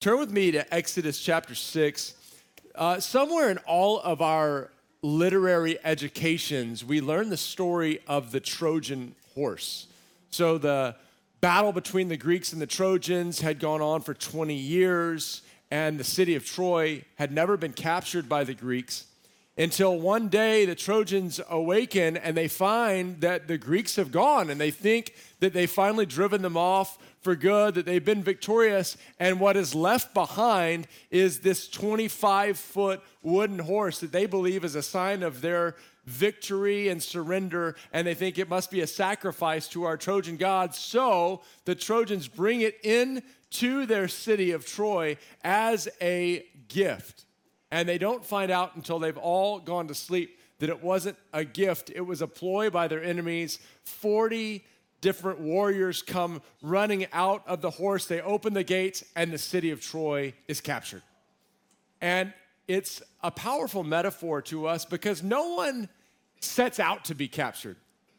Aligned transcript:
Turn 0.00 0.18
with 0.18 0.32
me 0.32 0.50
to 0.52 0.74
Exodus 0.74 1.20
chapter 1.20 1.54
6. 1.54 2.14
Uh, 2.74 2.98
somewhere 3.00 3.50
in 3.50 3.58
all 3.66 4.00
of 4.00 4.22
our 4.22 4.70
literary 5.02 5.78
educations, 5.84 6.82
we 6.82 7.02
learn 7.02 7.28
the 7.28 7.36
story 7.36 8.00
of 8.06 8.32
the 8.32 8.40
Trojan 8.40 9.14
horse. 9.34 9.88
So, 10.30 10.56
the 10.56 10.96
battle 11.42 11.70
between 11.72 12.08
the 12.08 12.16
Greeks 12.16 12.54
and 12.54 12.62
the 12.62 12.66
Trojans 12.66 13.42
had 13.42 13.58
gone 13.58 13.82
on 13.82 14.00
for 14.00 14.14
20 14.14 14.54
years, 14.54 15.42
and 15.70 16.00
the 16.00 16.04
city 16.04 16.34
of 16.34 16.46
Troy 16.46 17.04
had 17.16 17.30
never 17.30 17.58
been 17.58 17.74
captured 17.74 18.26
by 18.26 18.42
the 18.42 18.54
Greeks 18.54 19.04
until 19.60 20.00
one 20.00 20.28
day 20.28 20.64
the 20.64 20.74
Trojans 20.74 21.38
awaken 21.50 22.16
and 22.16 22.34
they 22.34 22.48
find 22.48 23.20
that 23.20 23.46
the 23.46 23.58
Greeks 23.58 23.96
have 23.96 24.10
gone 24.10 24.48
and 24.48 24.58
they 24.58 24.70
think 24.70 25.14
that 25.40 25.52
they've 25.52 25.70
finally 25.70 26.06
driven 26.06 26.40
them 26.40 26.56
off 26.56 26.96
for 27.20 27.36
good, 27.36 27.74
that 27.74 27.84
they've 27.84 28.04
been 28.04 28.22
victorious. 28.22 28.96
And 29.18 29.38
what 29.38 29.58
is 29.58 29.74
left 29.74 30.14
behind 30.14 30.86
is 31.10 31.40
this 31.40 31.68
25 31.68 32.58
foot 32.58 33.02
wooden 33.22 33.58
horse 33.58 34.00
that 34.00 34.12
they 34.12 34.24
believe 34.24 34.64
is 34.64 34.76
a 34.76 34.82
sign 34.82 35.22
of 35.22 35.42
their 35.42 35.76
victory 36.06 36.88
and 36.88 37.02
surrender. 37.02 37.76
And 37.92 38.06
they 38.06 38.14
think 38.14 38.38
it 38.38 38.48
must 38.48 38.70
be 38.70 38.80
a 38.80 38.86
sacrifice 38.86 39.68
to 39.68 39.84
our 39.84 39.98
Trojan 39.98 40.38
gods. 40.38 40.78
So 40.78 41.42
the 41.66 41.74
Trojans 41.74 42.28
bring 42.28 42.62
it 42.62 42.78
in 42.82 43.22
to 43.50 43.84
their 43.84 44.08
city 44.08 44.52
of 44.52 44.64
Troy 44.64 45.18
as 45.44 45.86
a 46.00 46.46
gift. 46.68 47.26
And 47.70 47.88
they 47.88 47.98
don't 47.98 48.24
find 48.24 48.50
out 48.50 48.74
until 48.76 48.98
they've 48.98 49.16
all 49.16 49.60
gone 49.60 49.88
to 49.88 49.94
sleep 49.94 50.38
that 50.58 50.68
it 50.68 50.82
wasn't 50.82 51.16
a 51.32 51.44
gift, 51.44 51.90
it 51.94 52.02
was 52.02 52.20
a 52.22 52.26
ploy 52.26 52.70
by 52.70 52.86
their 52.86 53.02
enemies. 53.02 53.58
40 53.84 54.64
different 55.00 55.40
warriors 55.40 56.02
come 56.02 56.42
running 56.62 57.06
out 57.12 57.42
of 57.46 57.62
the 57.62 57.70
horse. 57.70 58.06
They 58.06 58.20
open 58.20 58.52
the 58.52 58.64
gates, 58.64 59.02
and 59.16 59.32
the 59.32 59.38
city 59.38 59.70
of 59.70 59.80
Troy 59.80 60.34
is 60.48 60.60
captured. 60.60 61.02
And 62.00 62.32
it's 62.68 63.02
a 63.22 63.30
powerful 63.30 63.82
metaphor 63.82 64.42
to 64.42 64.66
us 64.66 64.84
because 64.84 65.22
no 65.22 65.54
one 65.54 65.88
sets 66.40 66.78
out 66.78 67.06
to 67.06 67.14
be 67.14 67.28
captured. 67.28 67.76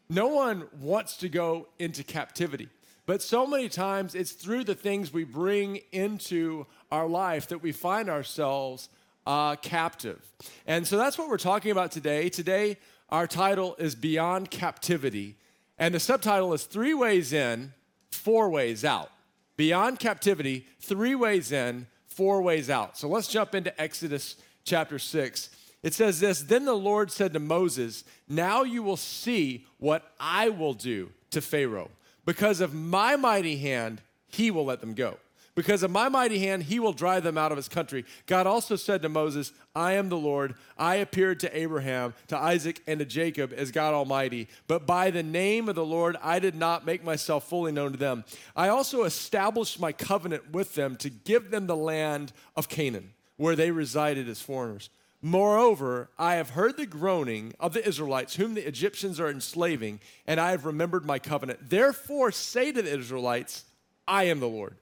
No 0.10 0.28
one 0.28 0.68
wants 0.80 1.18
to 1.18 1.30
go 1.30 1.68
into 1.80 2.04
captivity. 2.04 2.70
But 3.06 3.22
so 3.22 3.48
many 3.48 3.70
times 3.70 4.14
it's 4.14 4.34
through 4.34 4.66
the 4.66 4.76
things 4.76 5.14
we 5.14 5.24
bring 5.24 5.80
into 5.92 6.66
our 6.92 7.08
life 7.08 7.48
that 7.48 7.64
we 7.64 7.72
find 7.72 8.10
ourselves 8.10 8.90
uh, 9.26 9.56
captive. 9.58 10.22
And 10.66 10.86
so 10.88 10.98
that's 10.98 11.18
what 11.18 11.30
we're 11.30 11.38
talking 11.38 11.72
about 11.72 11.92
today. 11.92 12.30
Today, 12.30 12.78
our 13.10 13.28
title 13.28 13.76
is 13.78 13.96
Beyond 13.96 14.52
Captivity, 14.52 15.36
and 15.78 15.94
the 15.94 16.00
subtitle 16.00 16.54
is 16.54 16.64
Three 16.64 16.94
Ways 16.94 17.34
In, 17.34 17.74
Four 18.10 18.50
Ways 18.50 18.86
Out. 18.86 19.12
Beyond 19.58 20.00
Captivity, 20.00 20.66
Three 20.80 21.16
Ways 21.16 21.52
In, 21.52 21.88
Four 22.08 22.42
Ways 22.42 22.70
Out. 22.70 22.98
So 22.98 23.08
let's 23.08 23.28
jump 23.28 23.54
into 23.54 23.80
Exodus 23.80 24.38
chapter 24.64 24.98
6. 24.98 25.50
It 25.84 25.94
says 25.94 26.20
this 26.20 26.42
Then 26.42 26.66
the 26.66 26.74
Lord 26.74 27.12
said 27.12 27.34
to 27.34 27.40
Moses, 27.40 28.04
Now 28.28 28.64
you 28.64 28.84
will 28.84 28.98
see 28.98 29.66
what 29.78 30.12
I 30.20 30.50
will 30.50 30.74
do 30.74 31.12
to 31.32 31.42
Pharaoh. 31.42 31.92
Because 32.26 32.62
of 32.62 32.74
my 32.74 33.16
mighty 33.16 33.58
hand, 33.58 34.02
he 34.28 34.52
will 34.52 34.66
let 34.66 34.80
them 34.82 34.94
go. 34.94 35.18
Because 35.54 35.84
of 35.84 35.92
my 35.92 36.08
mighty 36.08 36.40
hand, 36.40 36.64
he 36.64 36.80
will 36.80 36.94
drive 36.94 37.24
them 37.24 37.38
out 37.38 37.52
of 37.52 37.58
his 37.58 37.68
country. 37.68 38.06
God 38.26 38.48
also 38.48 38.78
said 38.78 39.02
to 39.02 39.10
Moses, 39.10 39.52
I 39.76 39.94
am 39.94 40.08
the 40.08 40.18
Lord. 40.18 40.56
I 40.78 40.96
appeared 40.96 41.42
to 41.42 41.58
Abraham, 41.58 42.14
to 42.28 42.38
Isaac, 42.38 42.82
and 42.88 43.00
to 43.00 43.06
Jacob 43.06 43.52
as 43.56 43.70
God 43.70 43.94
Almighty. 43.94 44.48
But 44.68 44.88
by 44.88 45.12
the 45.12 45.24
name 45.24 45.68
of 45.68 45.76
the 45.76 45.86
Lord, 45.86 46.16
I 46.24 46.40
did 46.40 46.56
not 46.56 46.86
make 46.86 47.04
myself 47.04 47.50
fully 47.50 47.74
known 47.74 47.92
to 47.92 47.98
them. 47.98 48.24
I 48.56 48.70
also 48.70 49.04
established 49.04 49.80
my 49.80 49.92
covenant 49.92 50.52
with 50.52 50.76
them 50.76 50.96
to 50.98 51.10
give 51.10 51.52
them 51.52 51.68
the 51.68 51.76
land 51.76 52.32
of 52.56 52.70
Canaan, 52.70 53.12
where 53.36 53.58
they 53.58 53.72
resided 53.72 54.30
as 54.30 54.42
foreigners. 54.42 54.90
Moreover, 55.22 56.10
I 56.18 56.36
have 56.36 56.52
heard 56.52 56.78
the 56.78 56.88
groaning 56.88 57.54
of 57.60 57.74
the 57.74 57.86
Israelites, 57.86 58.38
whom 58.38 58.56
the 58.56 58.68
Egyptians 58.68 59.20
are 59.20 59.30
enslaving, 59.30 60.00
and 60.26 60.40
I 60.40 60.52
have 60.52 60.66
remembered 60.66 61.06
my 61.06 61.20
covenant. 61.20 61.70
Therefore, 61.70 62.32
say 62.32 62.72
to 62.72 62.82
the 62.82 62.98
Israelites, 62.98 63.66
I 64.08 64.24
am 64.24 64.40
the 64.40 64.48
Lord. 64.48 64.78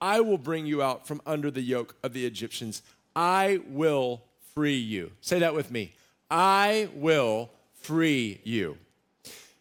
I 0.00 0.20
will 0.20 0.38
bring 0.38 0.66
you 0.66 0.82
out 0.82 1.06
from 1.06 1.22
under 1.26 1.50
the 1.50 1.62
yoke 1.62 1.96
of 2.02 2.12
the 2.12 2.26
Egyptians. 2.26 2.82
I 3.14 3.60
will 3.68 4.22
free 4.54 4.76
you. 4.76 5.12
Say 5.20 5.38
that 5.38 5.54
with 5.54 5.70
me. 5.70 5.92
I 6.30 6.88
will 6.94 7.50
free 7.80 8.40
you 8.44 8.78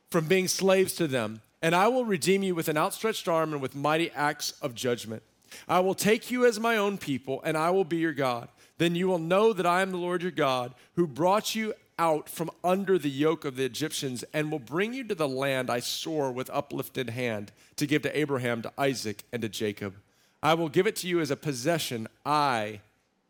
from 0.09 0.27
being 0.27 0.47
slaves 0.47 0.93
to 0.95 1.07
them, 1.07 1.41
and 1.61 1.75
I 1.75 1.87
will 1.87 2.05
redeem 2.05 2.43
you 2.43 2.55
with 2.55 2.69
an 2.69 2.77
outstretched 2.77 3.27
arm 3.27 3.53
and 3.53 3.61
with 3.61 3.75
mighty 3.75 4.11
acts 4.11 4.51
of 4.61 4.75
judgment. 4.75 5.23
I 5.67 5.79
will 5.79 5.95
take 5.95 6.31
you 6.31 6.45
as 6.45 6.59
my 6.59 6.77
own 6.77 6.97
people, 6.97 7.41
and 7.43 7.57
I 7.57 7.69
will 7.69 7.83
be 7.83 7.97
your 7.97 8.13
God. 8.13 8.49
Then 8.77 8.95
you 8.95 9.07
will 9.07 9.19
know 9.19 9.53
that 9.53 9.65
I 9.65 9.81
am 9.81 9.91
the 9.91 9.97
Lord 9.97 10.21
your 10.21 10.31
God, 10.31 10.73
who 10.95 11.07
brought 11.07 11.55
you 11.55 11.73
out 11.97 12.29
from 12.29 12.51
under 12.63 12.97
the 12.97 13.09
yoke 13.09 13.45
of 13.45 13.55
the 13.55 13.63
Egyptians, 13.63 14.23
and 14.33 14.51
will 14.51 14.59
bring 14.59 14.93
you 14.93 15.03
to 15.05 15.15
the 15.15 15.27
land 15.27 15.69
I 15.69 15.79
swore 15.79 16.31
with 16.31 16.49
uplifted 16.49 17.11
hand 17.11 17.51
to 17.77 17.87
give 17.87 18.01
to 18.01 18.17
Abraham, 18.17 18.61
to 18.63 18.73
Isaac, 18.77 19.23
and 19.31 19.41
to 19.41 19.49
Jacob. 19.49 19.95
I 20.45 20.53
will 20.53 20.69
give 20.69 20.85
it 20.85 20.95
to 20.97 21.07
you 21.07 21.21
as 21.21 21.31
a 21.31 21.35
possession. 21.35 22.07
I 22.23 22.81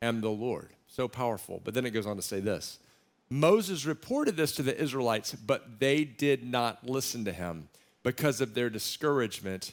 am 0.01 0.19
the 0.19 0.29
Lord. 0.29 0.67
So 0.85 1.07
powerful. 1.07 1.61
But 1.63 1.73
then 1.73 1.85
it 1.85 1.91
goes 1.91 2.05
on 2.05 2.17
to 2.17 2.21
say 2.21 2.41
this 2.41 2.77
Moses 3.29 3.85
reported 3.85 4.35
this 4.35 4.51
to 4.55 4.63
the 4.63 4.77
Israelites, 4.77 5.33
but 5.33 5.79
they 5.79 6.03
did 6.03 6.43
not 6.43 6.85
listen 6.85 7.23
to 7.23 7.31
him 7.31 7.69
because 8.03 8.41
of 8.41 8.53
their 8.53 8.69
discouragement 8.69 9.71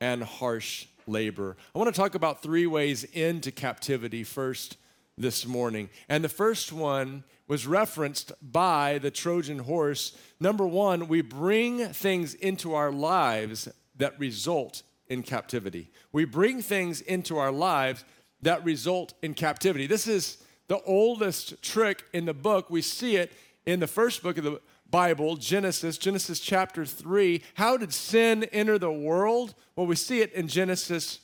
and 0.00 0.22
harsh 0.22 0.86
labor. 1.08 1.56
I 1.74 1.78
want 1.80 1.92
to 1.92 2.00
talk 2.00 2.14
about 2.14 2.44
three 2.44 2.68
ways 2.68 3.02
into 3.02 3.50
captivity 3.50 4.22
first 4.22 4.76
this 5.16 5.44
morning. 5.44 5.90
And 6.08 6.22
the 6.22 6.28
first 6.28 6.72
one 6.72 7.24
was 7.48 7.66
referenced 7.66 8.30
by 8.40 8.98
the 8.98 9.10
Trojan 9.10 9.58
horse. 9.58 10.16
Number 10.38 10.64
one, 10.64 11.08
we 11.08 11.22
bring 11.22 11.88
things 11.88 12.34
into 12.34 12.74
our 12.74 12.92
lives 12.92 13.68
that 13.96 14.16
result 14.20 14.84
in 15.08 15.22
captivity. 15.22 15.90
We 16.12 16.24
bring 16.24 16.62
things 16.62 17.00
into 17.00 17.38
our 17.38 17.52
lives 17.52 18.04
that 18.42 18.64
result 18.64 19.14
in 19.22 19.34
captivity. 19.34 19.86
This 19.86 20.06
is 20.06 20.42
the 20.68 20.80
oldest 20.82 21.62
trick 21.62 22.04
in 22.12 22.26
the 22.26 22.34
book. 22.34 22.70
We 22.70 22.82
see 22.82 23.16
it 23.16 23.32
in 23.66 23.80
the 23.80 23.86
first 23.86 24.22
book 24.22 24.38
of 24.38 24.44
the 24.44 24.60
Bible, 24.90 25.36
Genesis, 25.36 25.98
Genesis 25.98 26.40
chapter 26.40 26.86
3. 26.86 27.42
How 27.54 27.76
did 27.76 27.92
sin 27.92 28.44
enter 28.44 28.78
the 28.78 28.92
world? 28.92 29.54
Well, 29.76 29.86
we 29.86 29.96
see 29.96 30.20
it 30.20 30.32
in 30.32 30.48
Genesis 30.48 31.20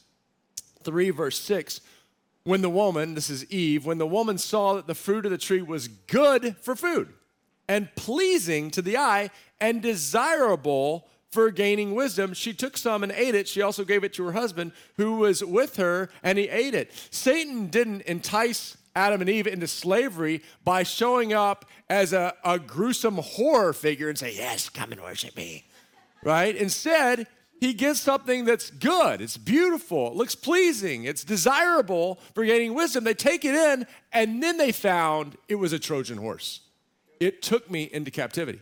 3, 0.83 1.11
verse 1.11 1.39
6. 1.41 1.81
When 2.43 2.61
the 2.61 2.71
woman, 2.71 3.15
this 3.15 3.31
is 3.31 3.51
Eve, 3.51 3.87
when 3.87 3.97
the 3.97 4.07
woman 4.07 4.37
saw 4.37 4.75
that 4.75 4.87
the 4.87 4.95
fruit 4.95 5.25
of 5.25 5.31
the 5.31 5.39
tree 5.39 5.63
was 5.63 5.89
good 5.89 6.57
for 6.61 6.77
food 6.77 7.09
and 7.69 7.95
pleasing 7.97 8.71
to 8.73 8.83
the 8.83 8.99
eye 8.99 9.31
and 9.61 9.81
desirable 9.81 11.09
for 11.35 11.51
gaining 11.51 11.95
wisdom. 11.95 12.33
She 12.33 12.55
took 12.55 12.77
some 12.77 13.03
and 13.03 13.13
ate 13.13 13.35
it. 13.35 13.49
She 13.49 13.61
also 13.61 13.85
gave 13.85 14.05
it 14.05 14.15
to 14.15 14.25
her 14.25 14.33
husband 14.33 14.71
who 14.97 15.17
was 15.17 15.45
with 15.45 15.77
her, 15.77 16.09
and 16.23 16.39
he 16.39 16.49
ate 16.49 16.75
it. 16.75 16.93
Satan 17.11 17.67
didn't 17.67 18.03
entice 18.03 18.77
Adam 18.95 19.21
and 19.21 19.29
Eve 19.29 19.49
into 19.49 19.67
slavery 19.67 20.43
by 20.63 20.85
showing 20.85 21.33
up 21.33 21.65
as 21.91 22.13
a, 22.13 22.33
a 22.45 22.61
gruesome 22.61 23.17
horror 23.17 23.73
figure 23.73 24.09
and 24.09 24.17
say, 24.17 24.33
Yes, 24.35 24.69
come 24.69 24.93
and 24.93 25.03
worship 25.03 25.37
me. 25.37 25.65
Right? 26.23 26.55
Instead, 26.55 27.27
he 27.61 27.75
gives 27.75 28.01
something 28.01 28.45
that's 28.45 28.71
good, 28.71 29.21
it's 29.21 29.37
beautiful, 29.37 30.09
it 30.09 30.15
looks 30.15 30.35
pleasing, 30.35 31.05
it's 31.05 31.25
desirable 31.25 32.21
for 32.35 32.45
gaining 32.45 32.75
wisdom. 32.75 33.05
They 33.05 33.15
take 33.15 33.45
it 33.45 33.55
in, 33.55 33.87
and 34.13 34.43
then 34.43 34.57
they 34.57 34.71
found 34.71 35.37
it 35.49 35.57
was 35.57 35.73
a 35.73 35.79
Trojan 35.79 36.19
horse. 36.19 36.61
It 37.19 37.43
took 37.43 37.71
me 37.71 37.85
into 37.85 38.11
captivity. 38.11 38.61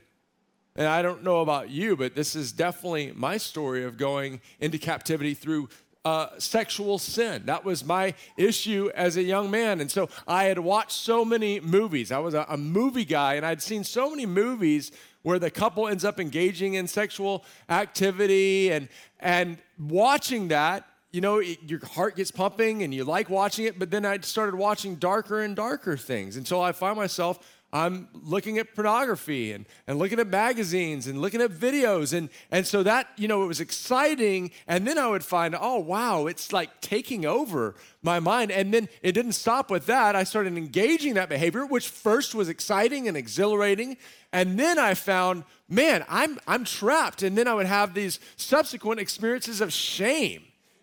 And 0.75 0.87
I 0.87 1.03
don't 1.03 1.23
know 1.23 1.41
about 1.41 1.71
you, 1.71 1.97
but 1.97 2.15
this 2.15 2.35
is 2.35 2.53
definitely 2.53 3.13
my 3.15 3.37
story 3.37 3.85
of 3.85 3.97
going 3.97 4.41
into 4.59 4.79
captivity 4.79 5.35
through 5.35 5.69
uh, 6.05 6.29
sexual 6.39 6.99
sin. 6.99 7.43
That 7.47 7.65
was 7.65 7.85
my 7.85 8.15
issue 8.37 8.91
as 8.95 9.17
a 9.17 9.23
young 9.23 9.51
man. 9.51 9.81
And 9.81 9.91
so 9.91 10.09
I 10.27 10.45
had 10.45 10.59
watched 10.59 10.93
so 10.93 11.25
many 11.25 11.61
movies. 11.61 12.11
I 12.11 12.19
was 12.19 12.35
a, 12.35 12.45
a 12.49 12.57
movie 12.57 13.05
guy, 13.05 13.35
and 13.35 13.47
I'd 13.47 13.63
seen 13.63 13.85
so 13.85 14.11
many 14.11 14.27
movies 14.27 14.91
where 15.23 15.39
the 15.39 15.51
couple 15.51 15.89
ends 15.89 16.05
up 16.05 16.19
engaging 16.19 16.75
in 16.75 16.87
sexual 16.87 17.45
activity 17.69 18.73
and 18.73 18.89
and 19.21 19.59
watching 19.79 20.49
that 20.49 20.85
you 21.13 21.21
know 21.21 21.39
it, 21.39 21.59
your 21.65 21.85
heart 21.87 22.17
gets 22.17 22.31
pumping 22.31 22.83
and 22.83 22.93
you 22.93 23.05
like 23.05 23.31
watching 23.31 23.67
it 23.67 23.79
but 23.79 23.91
then 23.91 24.05
i 24.05 24.19
started 24.19 24.57
watching 24.57 24.97
darker 24.97 25.41
and 25.41 25.55
darker 25.55 25.97
things 25.97 26.37
until 26.37 26.61
i 26.61 26.73
find 26.73 26.97
myself 26.97 27.39
I'm 27.75 28.09
looking 28.13 28.59
at 28.59 28.75
pornography 28.75 29.53
and, 29.53 29.65
and 29.87 29.99
looking 29.99 30.21
at 30.21 30.27
magazines 30.27 31.07
and 31.07 31.23
looking 31.23 31.41
at 31.41 31.51
videos. 31.51 32.13
And, 32.13 32.29
and 32.51 32.67
so 32.67 32.83
that, 32.83 33.09
you 33.17 33.29
know, 33.29 33.43
it 33.43 33.47
was 33.47 33.61
exciting. 33.61 34.51
And 34.67 34.87
then 34.87 34.99
I 34.99 35.09
would 35.09 35.25
find, 35.25 35.57
oh, 35.59 35.79
wow, 35.79 36.27
it's 36.27 36.53
like 36.53 36.83
taking 36.83 37.25
over 37.25 37.75
my 38.03 38.21
mind. 38.21 38.51
And 38.51 38.75
then 38.75 38.91
it 39.01 39.13
didn't 39.13 39.33
stop 39.33 39.71
with 39.71 39.87
that. 39.87 40.15
I 40.15 40.25
started 40.25 40.59
engaging 40.59 41.15
that 41.15 41.31
behavior, 41.31 41.65
which 41.65 41.89
first 41.89 42.35
was 42.35 42.51
exciting 42.51 43.09
and 43.09 43.17
exhilarating. 43.17 43.97
And 44.35 44.61
then 44.61 44.79
I 44.79 44.93
found, 44.93 45.45
man, 45.67 46.05
I'm, 46.11 46.39
I'm 46.47 46.65
trapped. 46.65 47.23
And 47.23 47.39
then 47.39 47.49
I 47.49 47.55
would 47.55 47.67
have 47.67 47.95
these 47.95 48.21
subsequent 48.37 49.01
experiences 49.01 49.63
of 49.63 49.73
shame 49.73 50.43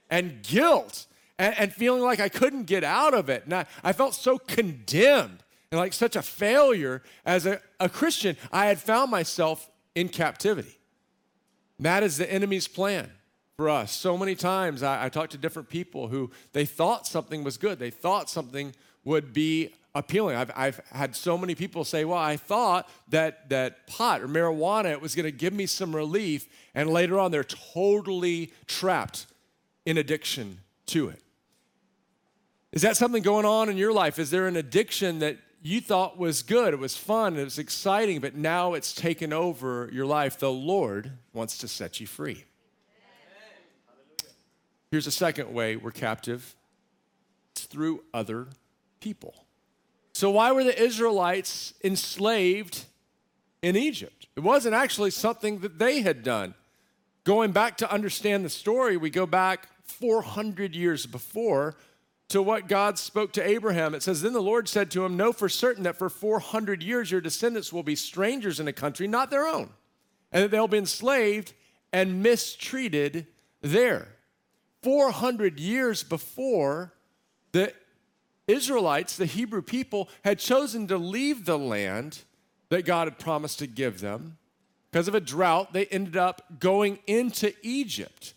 and 0.10 0.42
guilt 0.42 1.06
and, 1.38 1.56
and 1.56 1.72
feeling 1.72 2.02
like 2.02 2.20
I 2.20 2.30
couldn't 2.30 2.64
get 2.64 2.84
out 2.84 3.14
of 3.14 3.30
it. 3.30 3.46
And 3.46 3.54
I, 3.54 3.66
I 3.84 3.94
felt 3.94 4.16
so 4.16 4.40
condemned 4.40 5.44
and 5.72 5.80
like 5.80 5.94
such 5.94 6.16
a 6.16 6.22
failure 6.22 7.02
as 7.26 7.46
a, 7.46 7.62
a 7.80 7.90
Christian. 7.90 8.36
I 8.52 8.66
had 8.66 8.80
found 8.80 9.12
myself 9.12 9.70
in 9.96 10.10
captivity. 10.10 10.78
That 11.80 12.04
is 12.04 12.18
the 12.18 12.32
enemy's 12.32 12.68
plan 12.68 13.12
for 13.56 13.70
us. 13.70 13.92
So 13.92 14.18
many 14.18 14.36
times 14.36 14.84
I, 14.84 15.06
I 15.06 15.10
talked 15.10 15.32
to 15.34 15.38
different 15.38 15.70
people 15.70 16.08
who 16.08 16.32
they 16.54 16.66
thought 16.66 17.08
something 17.08 17.44
was 17.44 17.58
good, 17.58 17.80
they 17.80 17.92
thought 17.92 18.30
something 18.30 18.74
would 19.04 19.34
be 19.34 19.74
appealing. 19.96 20.36
I've, 20.36 20.52
I've 20.56 20.82
had 20.92 21.16
so 21.16 21.38
many 21.38 21.56
people 21.56 21.84
say, 21.84 22.06
well, 22.06 22.18
I 22.18 22.38
thought 22.38 22.90
that, 23.10 23.50
that 23.50 23.88
pot 23.88 24.22
or 24.22 24.28
marijuana 24.28 24.92
it 24.92 25.02
was 25.02 25.16
going 25.16 25.26
to 25.26 25.32
give 25.32 25.54
me 25.54 25.66
some 25.66 25.96
relief, 25.96 26.48
and 26.76 26.90
later 26.90 27.20
on 27.20 27.32
they're 27.32 27.44
totally 27.44 28.52
trapped 28.68 29.26
in 29.86 29.98
addiction 29.98 30.60
to 30.88 31.10
it. 31.10 31.22
Is 32.72 32.84
that 32.84 32.98
something 32.98 33.24
going 33.24 33.46
on 33.46 33.70
in 33.70 33.78
your 33.78 33.92
life? 33.92 34.20
Is 34.20 34.30
there 34.30 34.48
an 34.48 34.56
addiction 34.56 35.20
that 35.20 35.38
you 35.62 35.82
thought 35.82 36.18
was 36.18 36.42
good, 36.42 36.74
it 36.74 36.80
was 36.80 36.96
fun, 36.96 37.38
it 37.38 37.44
was 37.44 37.60
exciting, 37.60 38.20
but 38.20 38.36
now 38.36 38.74
it's 38.74 38.94
taken 38.94 39.34
over 39.34 39.90
your 39.92 40.06
life? 40.06 40.40
The 40.40 40.52
Lord 40.52 41.12
wants 41.34 41.58
to 41.60 41.68
set 41.68 42.00
you 42.00 42.08
free. 42.08 42.46
Here's 44.92 45.06
a 45.06 45.12
second 45.12 45.54
way 45.54 45.76
we're 45.76 45.92
captive 45.92 46.56
it's 47.52 47.66
through 47.66 48.04
other 48.14 48.48
people. 49.00 49.46
So, 50.14 50.32
why 50.32 50.52
were 50.52 50.64
the 50.64 50.82
Israelites 50.82 51.74
enslaved 51.84 52.86
in 53.62 53.76
Egypt? 53.76 54.28
It 54.36 54.42
wasn't 54.42 54.76
actually 54.76 55.12
something 55.12 55.60
that 55.60 55.78
they 55.78 56.02
had 56.02 56.24
done. 56.24 56.56
Going 57.24 57.52
back 57.52 57.78
to 57.78 57.92
understand 57.92 58.44
the 58.44 58.50
story, 58.50 58.98
we 58.98 59.10
go 59.10 59.26
back 59.26 59.68
400 59.84 60.76
years 60.76 61.06
before 61.06 61.76
to 62.30 62.42
what 62.42 62.68
God 62.68 62.98
spoke 62.98 63.34
to 63.34 63.48
Abraham. 63.48 63.94
It 63.94 64.04
says, 64.04 64.22
Then 64.22 64.34
the 64.34 64.42
Lord 64.42 64.70
said 64.70 64.92
to 64.92 65.04
him, 65.04 65.18
Know 65.18 65.34
for 65.34 65.50
certain 65.50 65.84
that 65.84 65.98
for 65.98 66.10
400 66.10 66.82
years 66.82 67.12
your 67.12 67.22
descendants 67.22 67.74
will 67.74 67.84
be 67.84 67.96
strangers 67.96 68.60
in 68.60 68.68
a 68.68 68.74
country 68.74 69.08
not 69.08 69.30
their 69.30 69.48
own, 69.48 69.72
and 70.32 70.44
that 70.44 70.52
they'll 70.52 70.68
be 70.68 70.78
enslaved 70.78 71.54
and 71.92 72.24
mistreated 72.24 73.28
there. 73.62 74.08
400 74.84 75.60
years 75.60 76.04
before, 76.04 76.94
the 77.52 77.74
Israelites, 78.48 79.18
the 79.18 79.26
Hebrew 79.26 79.62
people, 79.62 80.08
had 80.24 80.40
chosen 80.40 80.88
to 80.88 80.98
leave 80.98 81.46
the 81.46 81.58
land 81.58 82.20
that 82.70 82.86
God 82.86 83.08
had 83.08 83.20
promised 83.20 83.60
to 83.60 83.68
give 83.68 84.00
them. 84.00 84.38
Because 84.92 85.08
of 85.08 85.16
a 85.16 85.20
drought, 85.20 85.74
they 85.74 85.86
ended 85.88 86.16
up 86.16 86.60
going 86.60 87.00
into 87.06 87.54
Egypt. 87.62 88.34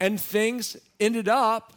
And 0.00 0.20
things 0.20 0.76
ended 1.00 1.28
up 1.28 1.72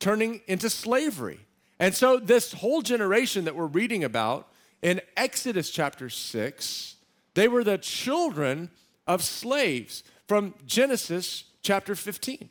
turning 0.00 0.40
into 0.46 0.68
slavery. 0.68 1.40
And 1.78 1.94
so, 1.94 2.18
this 2.18 2.52
whole 2.52 2.82
generation 2.82 3.44
that 3.44 3.54
we're 3.54 3.66
reading 3.66 4.02
about 4.02 4.48
in 4.82 5.00
Exodus 5.16 5.70
chapter 5.70 6.10
6, 6.10 6.96
they 7.34 7.48
were 7.48 7.62
the 7.62 7.78
children 7.78 8.70
of 9.06 9.22
slaves 9.22 10.02
from 10.26 10.54
Genesis 10.66 11.44
chapter 11.62 11.94
15. 11.94 12.48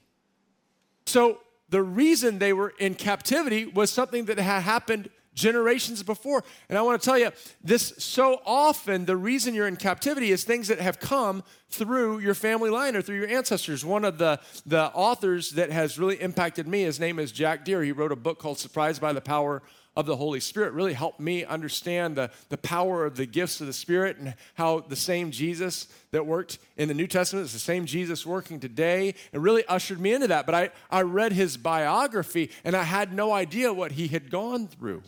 So, 1.06 1.40
the 1.70 1.84
reason 1.84 2.40
they 2.40 2.54
were 2.54 2.74
in 2.80 2.96
captivity 2.96 3.66
was 3.66 3.92
something 3.92 4.26
that 4.26 4.40
had 4.40 4.62
happened 4.62 5.10
generations 5.34 6.04
before. 6.04 6.44
And 6.70 6.78
I 6.78 6.82
want 6.82 7.02
to 7.02 7.06
tell 7.06 7.18
you, 7.18 7.32
this 7.64 7.94
so 7.98 8.42
often, 8.46 9.06
the 9.06 9.18
reason 9.18 9.54
you're 9.54 9.68
in 9.68 9.78
captivity 9.78 10.32
is 10.32 10.44
things 10.44 10.68
that 10.68 10.80
have 10.80 11.00
come 11.00 11.44
through 11.70 12.20
your 12.20 12.34
family 12.34 12.70
line 12.70 12.96
or 12.96 13.02
through 13.02 13.18
your 13.18 13.30
ancestors. 13.30 13.86
One 13.86 14.04
of 14.06 14.18
the, 14.18 14.40
the 14.66 14.86
authors 14.94 15.52
that 15.52 15.72
has 15.72 16.00
really 16.00 16.22
impacted 16.22 16.68
me, 16.68 16.84
his 16.84 17.00
name 17.00 17.20
is 17.20 17.32
Jack 17.32 17.66
Deere. 17.66 17.84
He 17.84 17.92
wrote 17.92 18.12
a 18.12 18.18
book 18.18 18.40
called 18.40 18.58
Surprised 18.58 19.02
by 19.02 19.14
the 19.14 19.22
Power 19.22 19.62
of 20.00 20.06
the 20.06 20.16
Holy 20.16 20.40
Spirit 20.40 20.72
really 20.72 20.94
helped 20.94 21.20
me 21.20 21.44
understand 21.44 22.16
the, 22.16 22.32
the 22.48 22.58
power 22.58 23.06
of 23.06 23.18
the 23.18 23.26
gifts 23.26 23.60
of 23.60 23.68
the 23.68 23.74
Spirit 23.74 24.18
and 24.18 24.34
how 24.54 24.80
the 24.80 24.96
same 24.96 25.30
Jesus 25.30 25.88
that 26.12 26.26
worked 26.26 26.58
in 26.78 26.88
the 26.88 26.94
New 26.94 27.08
Testament 27.08 27.46
is 27.46 27.54
the 27.54 27.60
same 27.60 27.86
Jesus 27.86 28.26
working 28.26 28.62
today. 28.62 29.10
It 29.10 29.40
really 29.40 29.66
ushered 29.66 30.00
me 30.00 30.14
into 30.14 30.28
that. 30.28 30.46
But 30.46 30.56
I, 30.56 30.70
I 30.90 31.02
read 31.02 31.34
his 31.34 31.58
biography 31.58 32.50
and 32.64 32.78
I 32.78 32.84
had 32.84 33.12
no 33.12 33.34
idea 33.34 33.74
what 33.74 33.94
he 33.94 34.08
had 34.08 34.32
gone 34.32 34.68
through. 34.68 35.04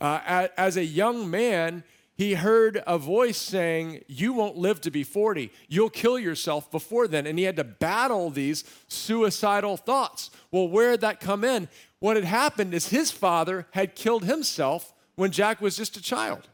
Uh, 0.00 0.48
as 0.56 0.76
a 0.76 0.84
young 0.84 1.30
man, 1.30 1.84
he 2.20 2.34
heard 2.34 2.82
a 2.86 2.98
voice 2.98 3.38
saying, 3.38 4.04
You 4.06 4.32
won't 4.32 4.56
live 4.56 4.80
to 4.82 4.90
be 4.90 5.04
40. 5.04 5.50
You'll 5.68 5.90
kill 5.90 6.18
yourself 6.18 6.70
before 6.70 7.08
then. 7.08 7.26
And 7.26 7.38
he 7.38 7.44
had 7.44 7.56
to 7.56 7.64
battle 7.64 8.30
these 8.30 8.64
suicidal 8.88 9.76
thoughts. 9.76 10.30
Well, 10.50 10.68
where 10.68 10.92
did 10.92 11.00
that 11.00 11.20
come 11.20 11.44
in? 11.44 11.68
What 11.98 12.16
had 12.16 12.24
happened 12.24 12.74
is 12.74 12.88
his 12.88 13.10
father 13.10 13.66
had 13.72 13.94
killed 13.94 14.24
himself 14.24 14.92
when 15.16 15.30
Jack 15.30 15.60
was 15.60 15.76
just 15.76 15.96
a 15.96 16.02
child. 16.02 16.48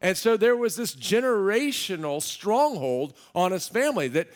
And 0.00 0.16
so 0.16 0.36
there 0.36 0.56
was 0.56 0.76
this 0.76 0.94
generational 0.94 2.22
stronghold 2.22 3.14
on 3.34 3.52
his 3.52 3.68
family 3.68 4.08
that 4.08 4.28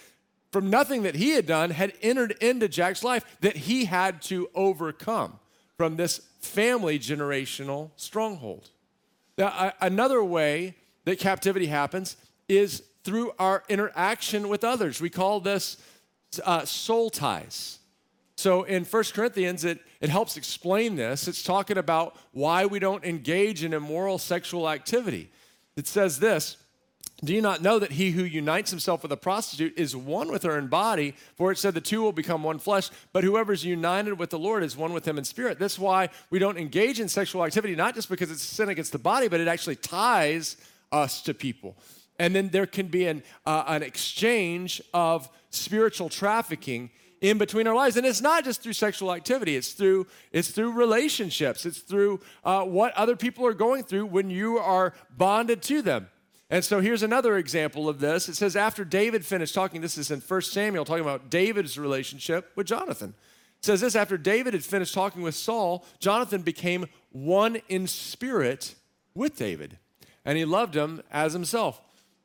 from 0.52 0.70
nothing 0.70 1.02
that 1.02 1.14
he 1.14 1.30
had 1.30 1.46
done 1.46 1.70
had 1.70 1.94
entered 2.02 2.32
into 2.40 2.68
Jack's 2.68 3.02
life 3.02 3.24
that 3.40 3.56
he 3.56 3.86
had 3.86 4.22
to 4.22 4.48
overcome 4.54 5.38
from 5.76 5.96
this 5.96 6.20
family 6.44 6.98
generational 6.98 7.90
stronghold. 7.96 8.70
Now, 9.36 9.72
another 9.80 10.22
way 10.22 10.76
that 11.04 11.18
captivity 11.18 11.66
happens 11.66 12.16
is 12.48 12.82
through 13.02 13.32
our 13.38 13.64
interaction 13.68 14.48
with 14.48 14.64
others. 14.64 15.00
We 15.00 15.10
call 15.10 15.40
this 15.40 15.76
uh, 16.44 16.64
soul 16.64 17.10
ties. 17.10 17.78
So 18.36 18.64
in 18.64 18.84
1 18.84 19.04
Corinthians, 19.14 19.64
it, 19.64 19.80
it 20.00 20.10
helps 20.10 20.36
explain 20.36 20.96
this. 20.96 21.28
It's 21.28 21.42
talking 21.42 21.78
about 21.78 22.16
why 22.32 22.66
we 22.66 22.78
don't 22.78 23.04
engage 23.04 23.62
in 23.62 23.72
immoral 23.72 24.18
sexual 24.18 24.68
activity. 24.68 25.30
It 25.76 25.86
says 25.86 26.18
this 26.18 26.56
Do 27.24 27.32
you 27.32 27.40
not 27.40 27.62
know 27.62 27.78
that 27.78 27.92
he 27.92 28.10
who 28.10 28.22
unites 28.22 28.70
himself 28.70 29.02
with 29.02 29.10
a 29.10 29.16
prostitute 29.16 29.78
is 29.78 29.96
one 29.96 30.30
with 30.30 30.42
her 30.42 30.58
in 30.58 30.66
body? 30.66 31.14
For 31.36 31.50
it 31.50 31.58
said 31.58 31.74
the 31.74 31.80
two 31.80 32.02
will 32.02 32.12
become 32.12 32.42
one 32.42 32.58
flesh, 32.58 32.90
but 33.12 33.24
whoever 33.24 33.52
is 33.52 33.64
united 33.64 34.18
with 34.18 34.30
the 34.30 34.38
Lord 34.38 34.62
is 34.62 34.76
one 34.76 34.92
with 34.92 35.06
him 35.06 35.16
in 35.16 35.24
spirit. 35.24 35.58
That's 35.58 35.78
why 35.78 36.10
we 36.30 36.38
don't 36.38 36.58
engage 36.58 37.00
in 37.00 37.08
sexual 37.08 37.44
activity, 37.44 37.74
not 37.74 37.94
just 37.94 38.08
because 38.10 38.30
it's 38.30 38.42
sin 38.42 38.68
against 38.68 38.92
the 38.92 38.98
body, 38.98 39.28
but 39.28 39.40
it 39.40 39.48
actually 39.48 39.76
ties 39.76 40.56
us 40.92 41.22
to 41.22 41.32
people. 41.34 41.76
And 42.18 42.34
then 42.34 42.50
there 42.50 42.66
can 42.66 42.88
be 42.88 43.06
an, 43.06 43.22
uh, 43.46 43.64
an 43.66 43.82
exchange 43.82 44.82
of 44.92 45.28
spiritual 45.50 46.08
trafficking 46.08 46.90
in 47.20 47.38
between 47.38 47.66
our 47.66 47.74
lives 47.74 47.96
and 47.96 48.04
it's 48.04 48.20
not 48.20 48.44
just 48.44 48.60
through 48.60 48.72
sexual 48.72 49.10
activity 49.10 49.56
it's 49.56 49.72
through 49.72 50.06
it's 50.30 50.50
through 50.50 50.72
relationships 50.72 51.64
it's 51.64 51.78
through 51.78 52.20
uh, 52.44 52.62
what 52.62 52.92
other 52.94 53.16
people 53.16 53.46
are 53.46 53.54
going 53.54 53.82
through 53.82 54.04
when 54.04 54.28
you 54.28 54.58
are 54.58 54.92
bonded 55.16 55.62
to 55.62 55.80
them 55.80 56.06
and 56.54 56.64
so 56.64 56.78
here's 56.78 57.02
another 57.02 57.36
example 57.36 57.88
of 57.88 57.98
this. 57.98 58.28
It 58.28 58.36
says 58.36 58.54
after 58.54 58.84
david 58.84 59.26
finished 59.26 59.54
talking 59.54 59.80
this 59.80 59.98
is 59.98 60.12
in 60.12 60.20
1 60.20 60.42
samuel 60.42 60.84
talking 60.84 61.02
about 61.02 61.28
david's 61.28 61.76
relationship 61.76 62.52
with 62.54 62.68
jonathan. 62.68 63.14
It 63.58 63.64
says 63.64 63.80
this 63.80 63.96
after 63.96 64.16
david 64.16 64.54
had 64.54 64.64
finished 64.64 64.94
talking 64.94 65.22
with 65.22 65.34
saul 65.34 65.84
jonathan 65.98 66.42
became 66.42 66.86
one 67.10 67.56
in 67.68 67.88
spirit 67.88 68.76
with 69.14 69.36
david 69.36 69.78
and 70.24 70.38
he 70.38 70.44
loved 70.44 70.76
him 70.76 71.02
as 71.10 71.32
himself. 71.32 71.80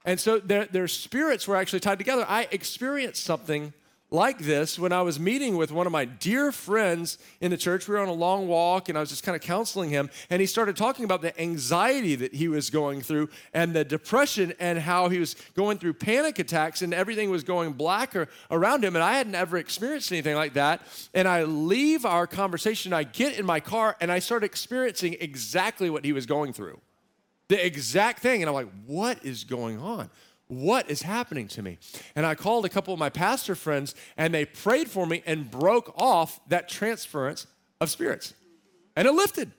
And 0.06 0.20
so 0.20 0.40
their, 0.40 0.66
their 0.66 0.88
spirits 0.88 1.48
were 1.48 1.56
actually 1.56 1.82
tied 1.82 1.98
together. 1.98 2.26
I 2.28 2.48
experienced 2.52 3.24
something 3.24 3.74
like 4.12 4.40
this 4.40 4.80
when 4.80 4.92
I 4.92 5.02
was 5.02 5.20
meeting 5.20 5.56
with 5.56 5.72
one 5.72 5.86
of 5.86 5.92
my 5.92 6.06
dear 6.06 6.52
friends 6.52 7.18
in 7.42 7.52
the 7.52 7.58
church. 7.58 7.88
We 7.88 7.94
were 7.94 8.02
on 8.02 8.08
a 8.08 8.14
long 8.14 8.48
walk 8.48 8.90
and 8.90 8.98
I 8.98 9.02
was 9.02 9.10
just 9.10 9.24
kind 9.24 9.36
of 9.36 9.42
counseling 9.42 9.90
him. 9.90 10.10
And 10.30 10.40
he 10.40 10.48
started 10.48 10.76
talking 10.76 11.06
about 11.06 11.22
the 11.22 11.40
anxiety 11.40 12.16
that 12.16 12.34
he 12.34 12.48
was 12.48 12.70
going 12.70 13.02
through 13.02 13.30
and 13.54 13.76
the 13.76 13.84
depression 13.84 14.54
and 14.60 14.80
how 14.80 15.10
he 15.10 15.20
was 15.20 15.36
going 15.56 15.78
through 15.78 15.94
panic 15.94 16.40
attacks 16.40 16.82
and 16.82 16.94
everything 16.94 17.30
was 17.30 17.44
going 17.44 17.74
black 17.74 18.16
around 18.50 18.84
him. 18.84 18.96
And 18.96 19.04
I 19.04 19.14
hadn't 19.14 19.36
ever 19.36 19.58
experienced 19.58 20.12
anything 20.12 20.36
like 20.36 20.54
that. 20.54 20.82
And 21.14 21.28
I 21.28 21.44
leave 21.44 22.06
our 22.06 22.26
conversation, 22.26 22.94
I 22.94 23.04
get 23.04 23.38
in 23.38 23.46
my 23.46 23.60
car 23.60 23.96
and 24.02 24.12
I 24.12 24.20
start 24.20 24.44
experiencing 24.44 25.18
exactly 25.20 25.90
what 25.90 26.04
he 26.04 26.14
was 26.14 26.26
going 26.26 26.54
through. 26.54 26.80
The 27.50 27.64
exact 27.64 28.20
thing. 28.20 28.42
And 28.42 28.50
I'm 28.50 28.56
like, 28.56 28.70
what 28.86 29.24
is 29.24 29.44
going 29.44 29.80
on? 29.80 30.10
What 30.50 30.90
is 30.90 31.04
happening 31.04 31.48
to 31.48 31.62
me? 31.62 31.78
And 32.16 32.26
I 32.26 32.36
called 32.36 32.66
a 32.66 32.70
couple 32.70 32.94
of 32.94 33.00
my 33.00 33.10
pastor 33.10 33.56
friends 33.56 33.96
and 34.18 34.34
they 34.34 34.46
prayed 34.46 34.90
for 34.90 35.06
me 35.06 35.24
and 35.26 35.50
broke 35.50 35.94
off 35.96 36.40
that 36.50 36.68
transference 36.68 37.48
of 37.80 37.90
spirits. 37.90 38.34
And 38.96 39.08
it 39.08 39.12
lifted. 39.14 39.52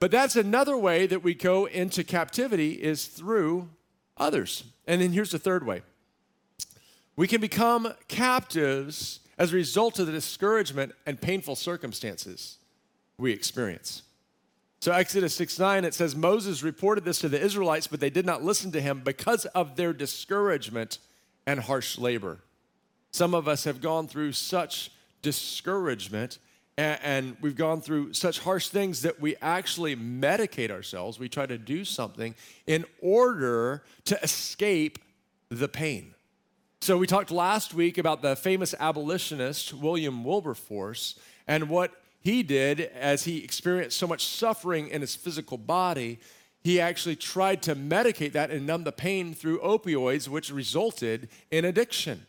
But 0.00 0.10
that's 0.10 0.36
another 0.36 0.76
way 0.76 1.06
that 1.06 1.22
we 1.22 1.34
go 1.34 1.66
into 1.66 2.04
captivity 2.04 2.72
is 2.72 3.06
through 3.06 3.68
others. 4.16 4.64
And 4.86 5.00
then 5.00 5.12
here's 5.12 5.30
the 5.30 5.38
third 5.38 5.64
way. 5.64 5.82
We 7.16 7.28
can 7.28 7.40
become 7.40 7.94
captives 8.08 9.20
as 9.38 9.52
a 9.52 9.56
result 9.56 10.00
of 10.00 10.06
the 10.06 10.12
discouragement 10.12 10.92
and 11.06 11.20
painful 11.20 11.54
circumstances 11.54 12.58
we 13.16 13.32
experience. 13.32 14.02
So, 14.80 14.92
Exodus 14.92 15.34
6 15.34 15.58
9, 15.58 15.84
it 15.84 15.94
says, 15.94 16.14
Moses 16.14 16.62
reported 16.62 17.04
this 17.04 17.18
to 17.20 17.28
the 17.28 17.40
Israelites, 17.40 17.86
but 17.86 18.00
they 18.00 18.10
did 18.10 18.24
not 18.24 18.44
listen 18.44 18.70
to 18.72 18.80
him 18.80 19.02
because 19.04 19.44
of 19.46 19.76
their 19.76 19.92
discouragement 19.92 20.98
and 21.46 21.60
harsh 21.60 21.98
labor. 21.98 22.38
Some 23.10 23.34
of 23.34 23.48
us 23.48 23.64
have 23.64 23.80
gone 23.80 24.06
through 24.06 24.32
such 24.32 24.90
discouragement 25.22 26.38
and, 26.78 26.98
and 27.02 27.36
we've 27.40 27.56
gone 27.56 27.80
through 27.80 28.12
such 28.12 28.38
harsh 28.38 28.68
things 28.68 29.02
that 29.02 29.20
we 29.20 29.34
actually 29.42 29.96
medicate 29.96 30.70
ourselves. 30.70 31.18
We 31.18 31.28
try 31.28 31.44
to 31.44 31.58
do 31.58 31.84
something 31.84 32.36
in 32.66 32.84
order 33.02 33.82
to 34.04 34.22
escape 34.22 35.00
the 35.50 35.68
pain. 35.68 36.14
So, 36.80 36.96
we 36.96 37.08
talked 37.08 37.32
last 37.32 37.74
week 37.74 37.98
about 37.98 38.22
the 38.22 38.36
famous 38.36 38.74
abolitionist 38.78 39.74
William 39.74 40.22
Wilberforce 40.22 41.18
and 41.48 41.68
what 41.68 41.90
he 42.28 42.42
did 42.42 42.80
as 42.80 43.24
he 43.24 43.42
experienced 43.42 43.96
so 43.96 44.06
much 44.06 44.26
suffering 44.26 44.88
in 44.88 45.00
his 45.00 45.16
physical 45.16 45.56
body. 45.56 46.18
He 46.62 46.78
actually 46.78 47.16
tried 47.16 47.62
to 47.62 47.74
medicate 47.74 48.32
that 48.32 48.50
and 48.50 48.66
numb 48.66 48.84
the 48.84 48.92
pain 48.92 49.32
through 49.32 49.60
opioids, 49.60 50.28
which 50.28 50.50
resulted 50.50 51.30
in 51.50 51.64
addiction. 51.64 52.26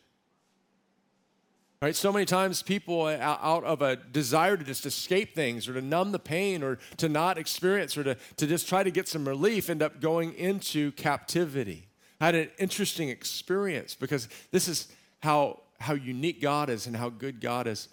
Right? 1.82 1.94
So 1.94 2.10
many 2.12 2.24
times 2.24 2.62
people 2.62 3.06
out 3.06 3.64
of 3.64 3.82
a 3.82 3.96
desire 3.96 4.56
to 4.56 4.64
just 4.64 4.86
escape 4.86 5.34
things 5.34 5.68
or 5.68 5.74
to 5.74 5.82
numb 5.82 6.12
the 6.12 6.18
pain 6.18 6.62
or 6.62 6.78
to 6.96 7.10
not 7.10 7.36
experience 7.36 7.98
or 7.98 8.04
to, 8.04 8.16
to 8.38 8.46
just 8.46 8.70
try 8.70 8.82
to 8.82 8.90
get 8.90 9.06
some 9.06 9.28
relief 9.28 9.68
end 9.68 9.82
up 9.82 10.00
going 10.00 10.32
into 10.32 10.92
captivity. 10.92 11.88
I 12.22 12.26
had 12.26 12.34
an 12.34 12.50
interesting 12.58 13.10
experience 13.10 13.94
because 13.94 14.28
this 14.50 14.66
is 14.66 14.88
how, 15.22 15.60
how 15.78 15.92
unique 15.92 16.40
God 16.40 16.70
is 16.70 16.86
and 16.86 16.96
how 16.96 17.10
good 17.10 17.38
God 17.38 17.66
is. 17.66 17.88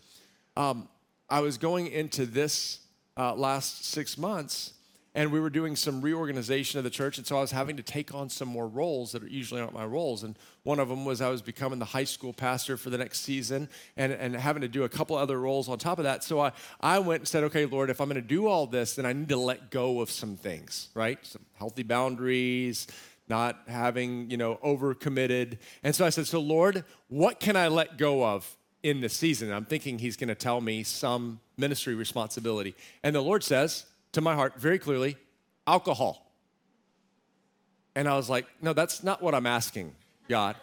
Um, 0.56 0.88
I 1.30 1.42
was 1.42 1.58
going 1.58 1.88
into 1.88 2.26
this 2.26 2.80
uh, 3.18 3.36
last 3.36 3.86
six 3.86 4.18
months 4.18 4.74
and 5.14 5.32
we 5.32 5.40
were 5.40 5.50
doing 5.50 5.76
some 5.76 6.00
reorganization 6.00 6.78
of 6.78 6.84
the 6.84 6.92
church 6.92 7.18
and 7.18 7.26
so 7.26 7.38
i 7.38 7.42
was 7.42 7.52
having 7.52 7.76
to 7.76 7.84
take 7.84 8.14
on 8.14 8.30
some 8.30 8.48
more 8.48 8.68
roles 8.68 9.12
that 9.12 9.24
are 9.24 9.28
usually 9.28 9.60
not 9.60 9.74
my 9.74 9.84
roles. 9.84 10.24
And 10.24 10.38
one 10.64 10.80
of 10.80 10.88
them 10.88 11.04
was 11.04 11.20
i 11.20 11.28
was 11.28 11.42
becoming 11.42 11.80
the 11.80 11.86
high 11.86 12.06
school 12.06 12.32
pastor 12.32 12.78
for 12.78 12.92
the 12.92 12.98
next 12.98 13.22
season 13.22 13.68
and, 13.98 14.14
and 14.14 14.36
having 14.36 14.62
to 14.62 14.68
do 14.68 14.84
a 14.84 14.90
couple 14.90 15.18
other 15.18 15.40
roles 15.40 15.68
on 15.68 15.80
top 15.80 15.98
of 15.98 16.04
that. 16.04 16.24
So 16.24 16.40
I, 16.40 16.52
I 16.80 17.00
went 17.00 17.22
and 17.22 17.28
said 17.28 17.44
okay 17.46 17.66
lord 17.66 17.90
if 17.90 18.00
i'm 18.00 18.08
going 18.08 18.22
to 18.22 18.28
do 18.28 18.48
all 18.48 18.68
this 18.68 18.96
then 18.96 19.06
i 19.06 19.12
need 19.12 19.30
to 19.30 19.38
let 19.38 19.72
go 19.72 20.00
of 20.00 20.12
some 20.12 20.38
things 20.38 20.90
right? 20.94 21.18
Some 21.26 21.46
healthy 21.56 21.84
boundaries 21.84 22.88
not 23.28 23.60
having 23.68 24.30
you 24.30 24.38
know 24.38 24.60
overcommitted. 24.64 25.58
And 25.84 25.96
so 25.96 26.06
i 26.06 26.10
said 26.10 26.28
so 26.28 26.40
lord 26.40 26.86
what 27.08 27.40
can 27.40 27.56
i 27.58 27.68
let 27.68 27.98
go 27.98 28.24
of 28.24 28.56
in 28.84 29.02
the 29.02 29.10
season 29.10 29.52
i'm 29.52 29.66
thinking 29.66 30.00
he's 30.00 30.18
going 30.18 30.28
to 30.28 30.36
tell 30.36 30.62
me 30.62 30.84
some 30.84 31.40
ministry 31.58 31.96
responsibility 31.96 32.76
and 33.04 33.16
the 33.16 33.22
lord 33.22 33.44
says 33.44 33.86
to 34.12 34.22
my 34.22 34.36
heart 34.36 34.60
very 34.60 34.80
clearly 34.80 35.18
alcohol. 35.68 36.32
And 37.96 38.08
I 38.08 38.16
was 38.16 38.30
like, 38.30 38.48
no, 38.62 38.74
that's 38.74 39.04
not 39.04 39.22
what 39.22 39.36
I'm 39.36 39.46
asking, 39.46 39.94
God. 40.30 40.56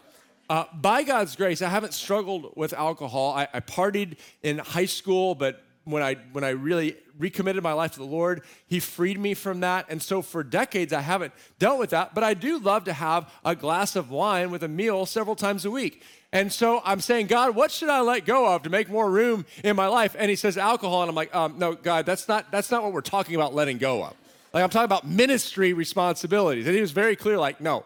Uh, 0.49 0.64
by 0.75 1.02
God's 1.02 1.37
grace, 1.37 1.62
I 1.62 1.68
haven't 1.68 1.94
struggled 1.94 2.52
with 2.56 2.73
alcohol. 2.73 3.33
I, 3.33 3.49
I 3.52 3.61
partied 3.61 4.16
in 4.42 4.59
high 4.59 4.85
school, 4.87 5.35
but 5.35 5.62
when 5.85 6.02
I 6.02 6.14
when 6.33 6.44
I 6.44 6.50
really 6.50 6.97
recommitted 7.18 7.62
my 7.62 7.73
life 7.73 7.92
to 7.92 7.99
the 7.99 8.06
Lord, 8.06 8.42
He 8.66 8.80
freed 8.80 9.18
me 9.18 9.35
from 9.35 9.61
that. 9.61 9.87
And 9.88 10.02
so 10.02 10.23
for 10.23 10.42
decades, 10.42 10.92
I 10.92 11.00
haven't 11.00 11.33
dealt 11.59 11.78
with 11.78 11.90
that. 11.90 12.14
But 12.14 12.25
I 12.25 12.35
do 12.35 12.59
love 12.59 12.85
to 12.85 12.92
have 12.92 13.30
a 13.44 13.54
glass 13.54 13.97
of 13.97 14.11
wine 14.11 14.50
with 14.50 14.62
a 14.62 14.68
meal 14.68 15.06
several 15.06 15.37
times 15.37 15.64
a 15.64 15.71
week. 15.71 16.02
And 16.34 16.52
so 16.52 16.82
I'm 16.84 17.00
saying, 17.00 17.28
God, 17.28 17.54
what 17.54 17.70
should 17.70 17.88
I 17.88 18.00
let 18.00 18.26
go 18.26 18.52
of 18.52 18.64
to 18.64 18.70
make 18.70 18.88
more 18.88 19.08
room 19.08 19.46
in 19.62 19.76
my 19.76 19.86
life? 19.86 20.16
And 20.18 20.28
he 20.28 20.34
says 20.34 20.58
alcohol, 20.58 21.02
and 21.02 21.08
I'm 21.08 21.14
like, 21.14 21.32
um, 21.32 21.60
no, 21.60 21.74
God, 21.74 22.04
that's 22.06 22.26
not 22.26 22.50
that's 22.50 22.72
not 22.72 22.82
what 22.82 22.92
we're 22.92 23.02
talking 23.02 23.36
about 23.36 23.54
letting 23.54 23.78
go 23.78 24.02
of. 24.02 24.14
Like 24.52 24.64
I'm 24.64 24.68
talking 24.68 24.84
about 24.84 25.06
ministry 25.06 25.72
responsibilities. 25.72 26.66
And 26.66 26.74
he 26.74 26.80
was 26.80 26.90
very 26.90 27.14
clear, 27.14 27.38
like, 27.38 27.60
no, 27.60 27.84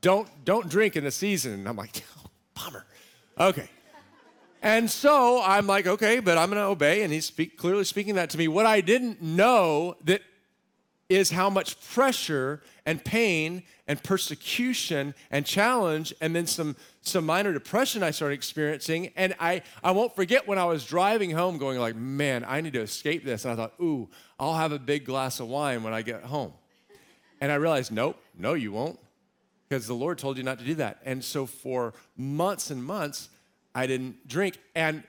don't 0.00 0.28
don't 0.44 0.68
drink 0.68 0.94
in 0.94 1.02
the 1.02 1.10
season. 1.10 1.54
And 1.54 1.68
I'm 1.68 1.74
like, 1.76 2.04
oh, 2.18 2.30
bummer. 2.54 2.86
Okay. 3.36 3.68
And 4.62 4.88
so 4.88 5.42
I'm 5.42 5.66
like, 5.66 5.88
okay, 5.88 6.20
but 6.20 6.38
I'm 6.38 6.50
going 6.50 6.62
to 6.62 6.68
obey. 6.68 7.02
And 7.02 7.12
he's 7.12 7.26
speak, 7.26 7.56
clearly 7.56 7.84
speaking 7.84 8.14
that 8.14 8.30
to 8.30 8.38
me. 8.38 8.46
What 8.46 8.66
I 8.66 8.80
didn't 8.80 9.22
know 9.22 9.96
that 10.04 10.22
is 11.08 11.30
how 11.30 11.50
much 11.50 11.80
pressure 11.80 12.62
and 12.88 13.04
pain 13.04 13.62
and 13.86 14.02
persecution 14.02 15.14
and 15.30 15.44
challenge 15.44 16.14
and 16.22 16.34
then 16.34 16.46
some 16.46 16.74
some 17.02 17.26
minor 17.26 17.52
depression 17.52 18.02
I 18.02 18.12
started 18.12 18.34
experiencing. 18.34 19.12
And 19.14 19.34
I 19.38 19.60
I 19.84 19.90
won't 19.90 20.16
forget 20.16 20.48
when 20.48 20.58
I 20.58 20.64
was 20.64 20.86
driving 20.86 21.30
home 21.30 21.58
going 21.58 21.78
like 21.78 21.94
man 21.94 22.46
I 22.48 22.62
need 22.62 22.72
to 22.72 22.80
escape 22.80 23.26
this. 23.26 23.44
And 23.44 23.52
I 23.52 23.56
thought 23.56 23.74
ooh 23.78 24.08
I'll 24.40 24.54
have 24.54 24.72
a 24.72 24.78
big 24.78 25.04
glass 25.04 25.38
of 25.38 25.48
wine 25.48 25.82
when 25.82 25.92
I 25.92 26.00
get 26.00 26.22
home. 26.22 26.54
And 27.42 27.52
I 27.52 27.56
realized 27.56 27.92
nope 27.92 28.16
no 28.34 28.54
you 28.54 28.72
won't 28.72 28.98
because 29.68 29.86
the 29.86 29.92
Lord 29.92 30.16
told 30.16 30.38
you 30.38 30.42
not 30.42 30.58
to 30.58 30.64
do 30.64 30.76
that. 30.76 30.98
And 31.04 31.22
so 31.22 31.44
for 31.44 31.92
months 32.16 32.70
and 32.70 32.82
months 32.82 33.28
I 33.74 33.86
didn't 33.86 34.26
drink. 34.26 34.56
And 34.74 35.02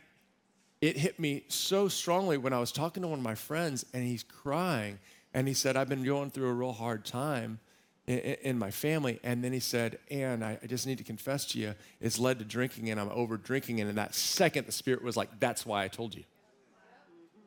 it 0.81 0.97
hit 0.97 1.17
me 1.17 1.45
so 1.47 1.87
strongly 1.87 2.37
when 2.37 2.51
I 2.51 2.59
was 2.59 2.73
talking 2.73 3.03
to 3.03 3.07
one 3.07 3.19
of 3.19 3.23
my 3.23 3.35
friends 3.35 3.85
and 3.93 4.03
he's 4.03 4.23
crying 4.23 4.99
and 5.33 5.47
he 5.47 5.53
said, 5.53 5.77
I've 5.77 5.87
been 5.87 6.03
going 6.03 6.29
through 6.29 6.49
a 6.49 6.53
real 6.53 6.73
hard 6.73 7.05
time 7.05 7.61
in, 8.09 8.57
my 8.57 8.71
family. 8.71 9.19
And 9.23 9.43
then 9.43 9.53
he 9.53 9.59
said, 9.59 9.99
and 10.09 10.43
I, 10.43 10.57
just 10.67 10.87
need 10.87 10.97
to 10.97 11.03
confess 11.03 11.45
to 11.47 11.59
you, 11.59 11.75
it's 12.01 12.17
led 12.17 12.39
to 12.39 12.45
drinking 12.45 12.89
and 12.89 12.99
I'm 12.99 13.09
over 13.09 13.37
drinking. 13.37 13.79
And 13.81 13.89
in 13.89 13.95
that 13.97 14.15
second, 14.15 14.65
the 14.65 14.71
Spirit 14.71 15.03
was 15.03 15.15
like, 15.15 15.39
that's 15.39 15.65
why 15.65 15.83
I 15.83 15.87
told 15.87 16.15
you 16.15 16.23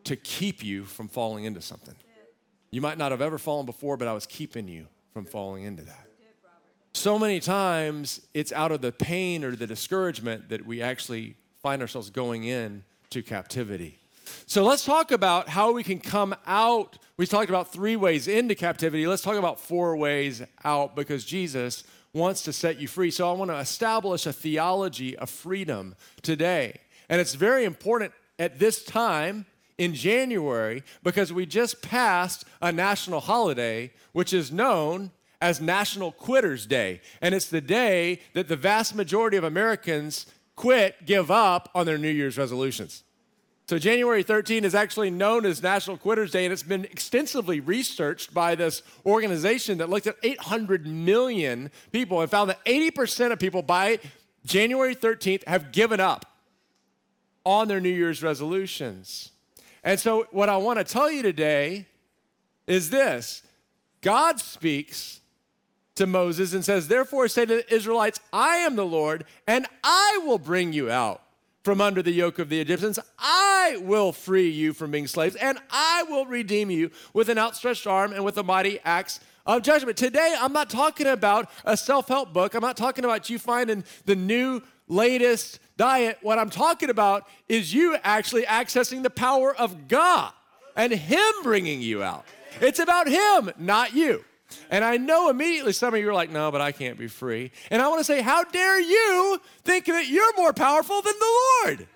to 0.04 0.16
keep 0.16 0.62
you 0.64 0.84
from 0.84 1.08
falling 1.08 1.44
into 1.44 1.60
something. 1.60 1.94
You 2.70 2.80
might 2.80 2.96
not 2.96 3.10
have 3.10 3.20
ever 3.20 3.38
fallen 3.38 3.66
before, 3.66 3.96
but 3.96 4.08
I 4.08 4.12
was 4.12 4.26
keeping 4.26 4.68
you 4.68 4.86
from 5.12 5.24
falling 5.24 5.64
into 5.64 5.82
that. 5.82 6.06
So 6.94 7.18
many 7.18 7.40
times 7.40 8.20
it's 8.32 8.52
out 8.52 8.70
of 8.70 8.82
the 8.82 8.92
pain 8.92 9.44
or 9.44 9.56
the 9.56 9.66
discouragement 9.66 10.48
that 10.50 10.64
we 10.64 10.80
actually 10.80 11.36
find 11.62 11.82
ourselves 11.82 12.10
going 12.10 12.44
in 12.44 12.84
to 13.10 13.22
captivity. 13.22 13.98
So 14.46 14.64
let's 14.64 14.84
talk 14.84 15.10
about 15.12 15.48
how 15.48 15.72
we 15.72 15.82
can 15.82 15.98
come 15.98 16.34
out. 16.46 16.98
We 17.16 17.26
talked 17.26 17.48
about 17.48 17.72
three 17.72 17.96
ways 17.96 18.28
into 18.28 18.54
captivity. 18.54 19.06
Let's 19.06 19.22
talk 19.22 19.36
about 19.36 19.60
four 19.60 19.96
ways 19.96 20.42
out 20.64 20.96
because 20.96 21.24
Jesus 21.24 21.84
wants 22.12 22.42
to 22.42 22.52
set 22.52 22.78
you 22.78 22.88
free. 22.88 23.10
So 23.10 23.28
I 23.28 23.32
want 23.32 23.50
to 23.50 23.58
establish 23.58 24.26
a 24.26 24.32
theology 24.32 25.16
of 25.16 25.30
freedom 25.30 25.94
today. 26.20 26.80
And 27.08 27.20
it's 27.20 27.34
very 27.34 27.64
important 27.64 28.12
at 28.38 28.58
this 28.58 28.84
time 28.84 29.46
in 29.78 29.94
January 29.94 30.82
because 31.02 31.32
we 31.32 31.46
just 31.46 31.82
passed 31.82 32.44
a 32.60 32.70
national 32.70 33.20
holiday, 33.20 33.92
which 34.12 34.32
is 34.32 34.52
known 34.52 35.10
as 35.40 35.60
National 35.60 36.12
Quitters 36.12 36.66
Day. 36.66 37.00
And 37.20 37.34
it's 37.34 37.48
the 37.48 37.60
day 37.60 38.20
that 38.32 38.48
the 38.48 38.56
vast 38.56 38.94
majority 38.94 39.36
of 39.36 39.44
Americans 39.44 40.26
quit, 40.54 41.04
give 41.04 41.30
up 41.30 41.68
on 41.74 41.86
their 41.86 41.98
New 41.98 42.10
Year's 42.10 42.38
resolutions. 42.38 43.02
So, 43.72 43.78
January 43.78 44.22
13 44.22 44.66
is 44.66 44.74
actually 44.74 45.08
known 45.08 45.46
as 45.46 45.62
National 45.62 45.96
Quitters 45.96 46.30
Day, 46.30 46.44
and 46.44 46.52
it's 46.52 46.62
been 46.62 46.84
extensively 46.84 47.58
researched 47.58 48.34
by 48.34 48.54
this 48.54 48.82
organization 49.06 49.78
that 49.78 49.88
looked 49.88 50.06
at 50.06 50.16
800 50.22 50.86
million 50.86 51.70
people 51.90 52.20
and 52.20 52.30
found 52.30 52.50
that 52.50 52.62
80% 52.66 53.32
of 53.32 53.38
people 53.38 53.62
by 53.62 53.98
January 54.44 54.94
13th 54.94 55.48
have 55.48 55.72
given 55.72 56.00
up 56.00 56.26
on 57.46 57.66
their 57.66 57.80
New 57.80 57.88
Year's 57.88 58.22
resolutions. 58.22 59.30
And 59.82 59.98
so, 59.98 60.26
what 60.32 60.50
I 60.50 60.58
want 60.58 60.78
to 60.78 60.84
tell 60.84 61.10
you 61.10 61.22
today 61.22 61.86
is 62.66 62.90
this 62.90 63.42
God 64.02 64.38
speaks 64.38 65.22
to 65.94 66.06
Moses 66.06 66.52
and 66.52 66.62
says, 66.62 66.88
Therefore, 66.88 67.26
say 67.26 67.46
to 67.46 67.54
the 67.54 67.74
Israelites, 67.74 68.20
I 68.34 68.56
am 68.56 68.76
the 68.76 68.84
Lord, 68.84 69.24
and 69.46 69.66
I 69.82 70.20
will 70.26 70.36
bring 70.36 70.74
you 70.74 70.90
out 70.90 71.21
from 71.62 71.80
under 71.80 72.02
the 72.02 72.12
yoke 72.12 72.38
of 72.38 72.48
the 72.48 72.60
Egyptians. 72.60 72.98
I 73.18 73.78
will 73.82 74.12
free 74.12 74.48
you 74.48 74.72
from 74.72 74.90
being 74.90 75.06
slaves, 75.06 75.36
and 75.36 75.58
I 75.70 76.04
will 76.08 76.26
redeem 76.26 76.70
you 76.70 76.90
with 77.12 77.28
an 77.28 77.38
outstretched 77.38 77.86
arm 77.86 78.12
and 78.12 78.24
with 78.24 78.36
a 78.38 78.42
mighty 78.42 78.80
axe 78.84 79.20
of 79.46 79.62
judgment. 79.62 79.96
Today, 79.96 80.36
I'm 80.38 80.52
not 80.52 80.70
talking 80.70 81.06
about 81.06 81.50
a 81.64 81.76
self 81.76 82.08
help 82.08 82.32
book. 82.32 82.54
I'm 82.54 82.60
not 82.60 82.76
talking 82.76 83.04
about 83.04 83.30
you 83.30 83.38
finding 83.38 83.84
the 84.04 84.16
new, 84.16 84.62
latest 84.88 85.58
diet. 85.76 86.18
What 86.22 86.38
I'm 86.38 86.50
talking 86.50 86.90
about 86.90 87.26
is 87.48 87.72
you 87.72 87.96
actually 88.02 88.42
accessing 88.42 89.02
the 89.02 89.10
power 89.10 89.54
of 89.54 89.88
God 89.88 90.32
and 90.76 90.92
Him 90.92 91.32
bringing 91.42 91.80
you 91.80 92.02
out. 92.02 92.24
It's 92.60 92.78
about 92.78 93.08
Him, 93.08 93.50
not 93.58 93.94
you. 93.94 94.24
And 94.70 94.84
I 94.84 94.96
know 94.96 95.30
immediately 95.30 95.72
some 95.72 95.94
of 95.94 96.00
you 96.00 96.08
are 96.08 96.14
like, 96.14 96.30
no, 96.30 96.50
but 96.50 96.60
I 96.60 96.72
can't 96.72 96.98
be 96.98 97.08
free. 97.08 97.52
And 97.70 97.82
I 97.82 97.88
want 97.88 98.00
to 98.00 98.04
say, 98.04 98.22
how 98.22 98.44
dare 98.44 98.80
you 98.80 99.40
think 99.64 99.86
that 99.86 100.08
you're 100.08 100.36
more 100.36 100.52
powerful 100.52 101.02
than 101.02 101.14
the 101.18 101.40
Lord? 101.64 101.88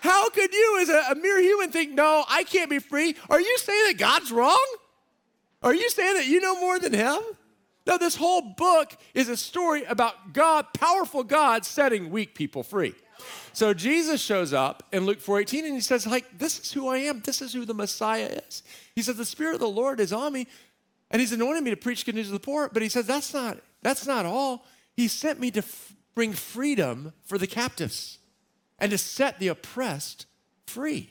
How 0.00 0.28
could 0.28 0.52
you, 0.52 0.78
as 0.82 0.88
a, 0.88 1.12
a 1.12 1.14
mere 1.14 1.40
human, 1.40 1.70
think, 1.70 1.92
no, 1.92 2.24
I 2.28 2.44
can't 2.44 2.68
be 2.68 2.78
free? 2.78 3.16
Are 3.30 3.40
you 3.40 3.58
saying 3.58 3.84
that 3.88 3.98
God's 3.98 4.30
wrong? 4.30 4.66
Are 5.62 5.74
you 5.74 5.88
saying 5.88 6.16
that 6.16 6.26
you 6.26 6.40
know 6.40 6.60
more 6.60 6.78
than 6.78 6.92
Him? 6.92 7.18
No, 7.86 7.98
this 7.98 8.16
whole 8.16 8.42
book 8.42 8.96
is 9.14 9.28
a 9.28 9.36
story 9.36 9.84
about 9.84 10.32
God, 10.32 10.66
powerful 10.74 11.22
God, 11.22 11.64
setting 11.64 12.10
weak 12.10 12.34
people 12.34 12.62
free. 12.62 12.94
So 13.52 13.72
Jesus 13.72 14.20
shows 14.20 14.52
up 14.52 14.82
in 14.92 15.06
Luke 15.06 15.20
4:18 15.20 15.64
and 15.64 15.74
he 15.74 15.80
says, 15.80 16.06
like, 16.06 16.38
this 16.38 16.58
is 16.58 16.72
who 16.72 16.88
I 16.88 16.98
am. 16.98 17.20
This 17.20 17.40
is 17.40 17.52
who 17.52 17.64
the 17.64 17.74
Messiah 17.74 18.40
is. 18.48 18.62
He 18.94 19.02
says, 19.02 19.16
the 19.16 19.24
Spirit 19.24 19.54
of 19.54 19.60
the 19.60 19.68
Lord 19.68 20.00
is 20.00 20.12
on 20.12 20.32
me 20.32 20.46
and 21.14 21.20
he's 21.20 21.30
anointed 21.30 21.62
me 21.62 21.70
to 21.70 21.76
preach 21.76 22.04
good 22.04 22.16
news 22.16 22.26
to 22.26 22.32
the 22.32 22.40
poor, 22.40 22.68
but 22.72 22.82
he 22.82 22.88
says 22.88 23.06
that's 23.06 23.32
not 23.32 23.58
that's 23.82 24.04
not 24.04 24.26
all. 24.26 24.66
He 24.96 25.06
sent 25.06 25.38
me 25.38 25.52
to 25.52 25.60
f- 25.60 25.94
bring 26.16 26.32
freedom 26.32 27.12
for 27.22 27.38
the 27.38 27.46
captives 27.46 28.18
and 28.80 28.90
to 28.90 28.98
set 28.98 29.38
the 29.38 29.46
oppressed 29.46 30.26
free. 30.66 31.08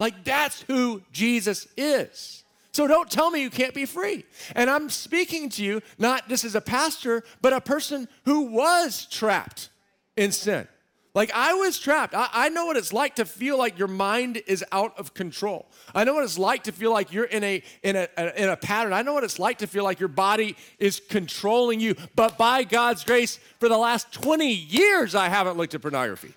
Like 0.00 0.24
that's 0.24 0.62
who 0.62 1.02
Jesus 1.12 1.68
is. 1.76 2.42
So 2.72 2.86
don't 2.86 3.10
tell 3.10 3.30
me 3.30 3.42
you 3.42 3.50
can't 3.50 3.74
be 3.74 3.84
free. 3.84 4.24
And 4.56 4.70
I'm 4.70 4.88
speaking 4.88 5.50
to 5.50 5.62
you 5.62 5.82
not 5.98 6.26
just 6.26 6.46
as 6.46 6.54
a 6.54 6.62
pastor, 6.62 7.22
but 7.42 7.52
a 7.52 7.60
person 7.60 8.08
who 8.24 8.46
was 8.46 9.06
trapped 9.10 9.68
in 10.16 10.32
sin. 10.32 10.66
Like 11.14 11.30
I 11.32 11.54
was 11.54 11.78
trapped. 11.78 12.12
I, 12.12 12.28
I, 12.32 12.48
know 12.48 12.66
what 12.66 12.76
it's 12.76 12.92
like 12.92 13.14
to 13.16 13.24
feel 13.24 13.56
like 13.56 13.78
your 13.78 13.86
mind 13.86 14.42
is 14.48 14.64
out 14.72 14.98
of 14.98 15.14
control. 15.14 15.66
I 15.94 16.02
know 16.02 16.14
what 16.14 16.24
it's 16.24 16.38
like 16.38 16.64
to 16.64 16.72
feel 16.72 16.90
like 16.90 17.12
you're 17.12 17.24
in 17.24 17.44
a, 17.44 17.62
in 17.84 17.94
a, 17.94 18.08
a 18.16 18.42
in 18.42 18.48
a 18.48 18.56
pattern. 18.56 18.92
I 18.92 19.02
know 19.02 19.14
what 19.14 19.22
it's 19.22 19.38
like 19.38 19.58
to 19.58 19.68
feel 19.68 19.84
like 19.84 20.00
your 20.00 20.08
body 20.08 20.56
is 20.80 21.00
controlling 21.08 21.78
you. 21.78 21.94
But 22.16 22.36
by 22.36 22.64
God's 22.64 23.04
grace, 23.04 23.38
for 23.60 23.68
the 23.68 23.78
last 23.78 24.10
20 24.12 24.52
years, 24.52 25.14
I 25.14 25.28
haven't 25.28 25.56
looked 25.56 25.74
at 25.74 25.82
pornography. 25.82 26.34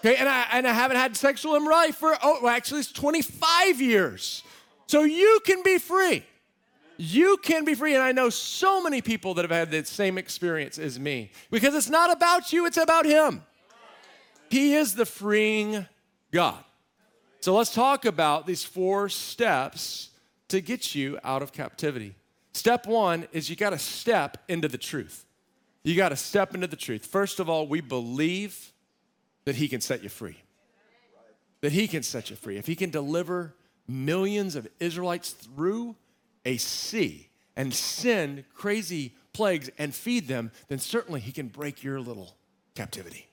Okay, 0.00 0.16
and 0.16 0.28
I, 0.28 0.46
and 0.52 0.66
I 0.66 0.72
haven't 0.72 0.96
had 0.96 1.16
sexual 1.16 1.56
immorality 1.56 1.92
for, 1.92 2.16
oh, 2.22 2.48
actually, 2.48 2.80
it's 2.80 2.92
25 2.92 3.82
years. 3.82 4.42
So 4.86 5.04
you 5.04 5.40
can 5.44 5.62
be 5.62 5.78
free. 5.78 6.24
You 6.96 7.36
can 7.38 7.64
be 7.64 7.74
free. 7.74 7.94
And 7.94 8.02
I 8.02 8.12
know 8.12 8.30
so 8.30 8.82
many 8.82 9.02
people 9.02 9.34
that 9.34 9.42
have 9.42 9.50
had 9.50 9.70
the 9.70 9.84
same 9.84 10.16
experience 10.18 10.78
as 10.78 10.98
me 10.98 11.30
because 11.50 11.74
it's 11.74 11.90
not 11.90 12.10
about 12.10 12.52
you, 12.52 12.66
it's 12.66 12.78
about 12.78 13.04
Him. 13.04 13.42
He 14.50 14.74
is 14.74 14.94
the 14.94 15.06
freeing 15.06 15.86
God. 16.30 16.62
So 17.40 17.54
let's 17.54 17.72
talk 17.72 18.04
about 18.04 18.46
these 18.46 18.62
four 18.64 19.08
steps 19.08 20.10
to 20.48 20.60
get 20.60 20.94
you 20.94 21.18
out 21.24 21.42
of 21.42 21.52
captivity. 21.52 22.14
Step 22.52 22.86
one 22.86 23.26
is 23.32 23.48
you 23.48 23.56
got 23.56 23.70
to 23.70 23.78
step 23.78 24.36
into 24.48 24.68
the 24.68 24.76
truth. 24.76 25.24
You 25.82 25.96
got 25.96 26.10
to 26.10 26.16
step 26.16 26.54
into 26.54 26.66
the 26.66 26.76
truth. 26.76 27.06
First 27.06 27.40
of 27.40 27.48
all, 27.48 27.66
we 27.66 27.80
believe 27.80 28.72
that 29.44 29.56
He 29.56 29.68
can 29.68 29.80
set 29.80 30.02
you 30.02 30.08
free. 30.08 30.36
That 31.62 31.72
He 31.72 31.88
can 31.88 32.02
set 32.02 32.28
you 32.28 32.36
free. 32.36 32.58
If 32.58 32.66
He 32.66 32.76
can 32.76 32.90
deliver 32.90 33.54
millions 33.88 34.56
of 34.56 34.68
Israelites 34.78 35.30
through 35.30 35.96
a 36.44 36.56
sea 36.56 37.28
and 37.56 37.72
send 37.72 38.44
crazy 38.54 39.14
plagues 39.32 39.70
and 39.78 39.94
feed 39.94 40.28
them, 40.28 40.50
then 40.68 40.78
certainly 40.78 41.20
he 41.20 41.32
can 41.32 41.48
break 41.48 41.82
your 41.82 42.00
little 42.00 42.36
captivity. 42.74 43.29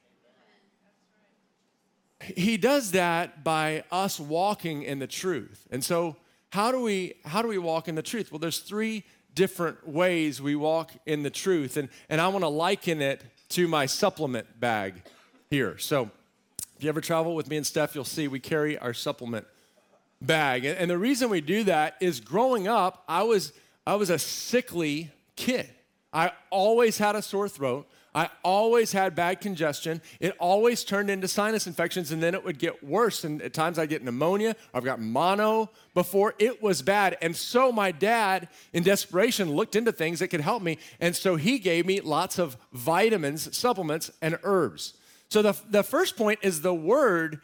He 2.20 2.58
does 2.58 2.92
that 2.92 3.44
by 3.44 3.84
us 3.92 4.20
walking 4.20 4.84
in 4.84 5.00
the 5.00 5.08
truth. 5.08 5.68
And 5.72 5.84
so 5.84 6.16
how 6.50 6.72
do 6.72 6.82
we 6.82 7.16
how 7.26 7.42
do 7.42 7.48
we 7.48 7.58
walk 7.58 7.88
in 7.88 7.96
the 7.96 8.02
truth? 8.02 8.32
Well, 8.32 8.40
there's 8.40 8.60
three 8.60 9.04
different 9.38 9.88
ways 9.88 10.42
we 10.42 10.56
walk 10.56 10.92
in 11.06 11.22
the 11.22 11.30
truth. 11.30 11.78
And, 11.78 11.90
and 12.10 12.20
I 12.20 12.28
want 12.30 12.44
to 12.44 12.50
liken 12.50 13.04
it 13.04 13.24
to 13.50 13.68
my 13.68 13.86
supplement 13.86 14.60
bag 14.60 15.04
here. 15.52 15.78
So 15.78 16.10
if 16.76 16.84
you 16.84 16.90
ever 16.90 17.02
travel 17.02 17.36
with 17.36 17.48
me 17.48 17.58
and 17.58 17.66
Steph, 17.66 17.94
you'll 17.94 18.04
see 18.04 18.28
we 18.28 18.40
carry 18.40 18.80
our 18.80 18.96
supplement 18.96 19.46
bag. 20.22 20.66
And 20.66 20.90
the 20.90 20.98
reason 20.98 21.30
we 21.30 21.42
do 21.42 21.64
that 21.66 21.98
is 22.00 22.20
growing 22.20 22.68
up, 22.68 23.04
I 23.08 23.24
was, 23.24 23.54
I 23.86 23.94
was 23.94 24.10
a 24.10 24.18
sickly 24.18 25.12
kid. 25.36 25.70
I 26.12 26.32
always 26.50 26.98
had 26.98 27.16
a 27.16 27.22
sore 27.22 27.48
throat. 27.48 27.88
I 28.18 28.32
always 28.44 28.92
had 28.92 29.14
bad 29.14 29.42
congestion. 29.42 30.02
It 30.20 30.36
always 30.40 30.84
turned 30.84 31.12
into 31.12 31.28
sinus 31.28 31.68
infections, 31.68 32.12
and 32.12 32.24
then 32.24 32.34
it 32.34 32.44
would 32.44 32.58
get 32.58 32.84
worse. 32.84 33.24
And 33.24 33.44
at 33.44 33.54
times 33.54 33.78
I'd 33.78 33.90
get 33.90 34.04
pneumonia. 34.04 34.56
I've 34.74 34.84
got 34.84 35.00
mono 35.00 35.70
before. 35.94 36.34
It 36.40 36.60
was 36.60 36.82
bad. 36.82 37.16
And 37.22 37.36
so 37.36 37.72
my 37.72 37.92
dad, 37.92 38.48
in 38.74 38.82
desperation, 38.82 39.52
looked 39.52 39.76
into 39.76 39.92
things 39.92 40.18
that 40.18 40.30
could 40.30 40.42
help 40.42 40.64
me. 40.64 40.80
And 41.00 41.16
so 41.16 41.36
he 41.36 41.60
gave 41.60 41.86
me 41.86 42.02
lots 42.02 42.40
of 42.40 42.58
vitamins, 42.74 43.56
supplements, 43.56 44.10
and 44.20 44.40
herbs. 44.42 44.96
So 45.30 45.44
the, 45.44 45.56
the 45.70 45.84
first 45.84 46.18
point 46.18 46.40
is 46.42 46.62
the 46.62 46.74
word 46.74 47.40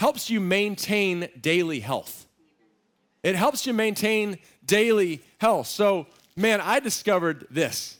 helps 0.00 0.28
you 0.28 0.40
maintain 0.40 1.28
daily 1.40 1.78
health. 1.78 2.26
It 3.22 3.36
helps 3.36 3.68
you 3.68 3.72
maintain 3.72 4.38
daily 4.64 5.22
health. 5.38 5.68
So, 5.68 6.08
man, 6.34 6.60
I 6.60 6.80
discovered 6.80 7.46
this 7.50 7.98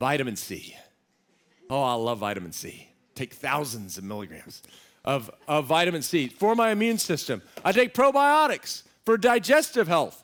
vitamin 0.00 0.34
C. 0.34 0.74
Oh, 1.70 1.82
I 1.82 1.94
love 1.94 2.18
vitamin 2.18 2.52
C. 2.52 2.88
Take 3.14 3.34
thousands 3.34 3.98
of 3.98 4.04
milligrams 4.04 4.62
of, 5.04 5.30
of 5.48 5.66
vitamin 5.66 6.02
C 6.02 6.28
for 6.28 6.54
my 6.54 6.70
immune 6.70 6.98
system. 6.98 7.42
I 7.64 7.72
take 7.72 7.94
probiotics 7.94 8.82
for 9.04 9.18
digestive 9.18 9.88
health. 9.88 10.22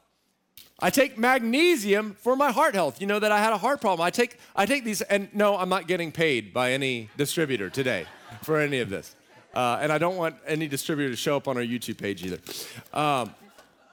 I 0.81 0.91
take 0.91 1.19
magnesium 1.19 2.15
for 2.21 2.37
my 2.37 2.53
heart 2.53 2.75
health. 2.75 3.01
You 3.01 3.09
know 3.09 3.19
that 3.19 3.33
I 3.33 3.41
had 3.41 3.53
a 3.53 3.59
heart 3.59 3.81
problem. 3.81 4.07
I 4.07 4.11
take 4.11 4.39
I 4.55 4.65
take 4.65 4.85
these 4.85 5.03
and 5.03 5.29
no, 5.35 5.57
I'm 5.57 5.69
not 5.69 5.89
getting 5.89 6.13
paid 6.13 6.55
by 6.55 6.73
any 6.73 7.11
distributor 7.17 7.69
today 7.69 8.07
for 8.43 8.61
any 8.61 8.79
of 8.79 8.89
this. 8.89 9.17
Uh, 9.55 9.79
and 9.81 9.91
I 9.91 9.99
don't 9.99 10.17
want 10.17 10.37
any 10.47 10.69
distributor 10.69 11.11
to 11.11 11.17
show 11.17 11.37
up 11.37 11.49
on 11.49 11.57
our 11.57 11.65
YouTube 11.65 11.99
page 11.99 12.25
either. 12.25 12.39
Um, 12.93 13.35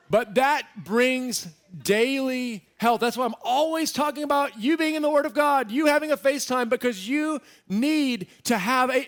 but 0.09 0.35
that 0.35 0.67
brings 0.83 1.47
daily 1.83 2.65
health. 2.77 3.01
That's 3.01 3.17
why 3.17 3.25
I'm 3.25 3.35
always 3.43 3.91
talking 3.91 4.23
about 4.23 4.59
you 4.59 4.77
being 4.77 4.95
in 4.95 5.01
the 5.01 5.09
Word 5.09 5.25
of 5.25 5.33
God, 5.33 5.71
you 5.71 5.87
having 5.87 6.11
a 6.11 6.17
FaceTime, 6.17 6.69
because 6.69 7.07
you 7.07 7.39
need 7.67 8.27
to 8.45 8.57
have 8.57 8.89
a. 8.89 9.07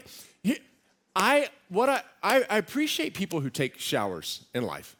I 1.15 1.49
what 1.69 1.89
I, 1.89 2.03
I, 2.47 2.57
appreciate 2.57 3.15
people 3.15 3.39
who 3.41 3.49
take 3.49 3.79
showers 3.79 4.45
in 4.53 4.63
life. 4.63 4.95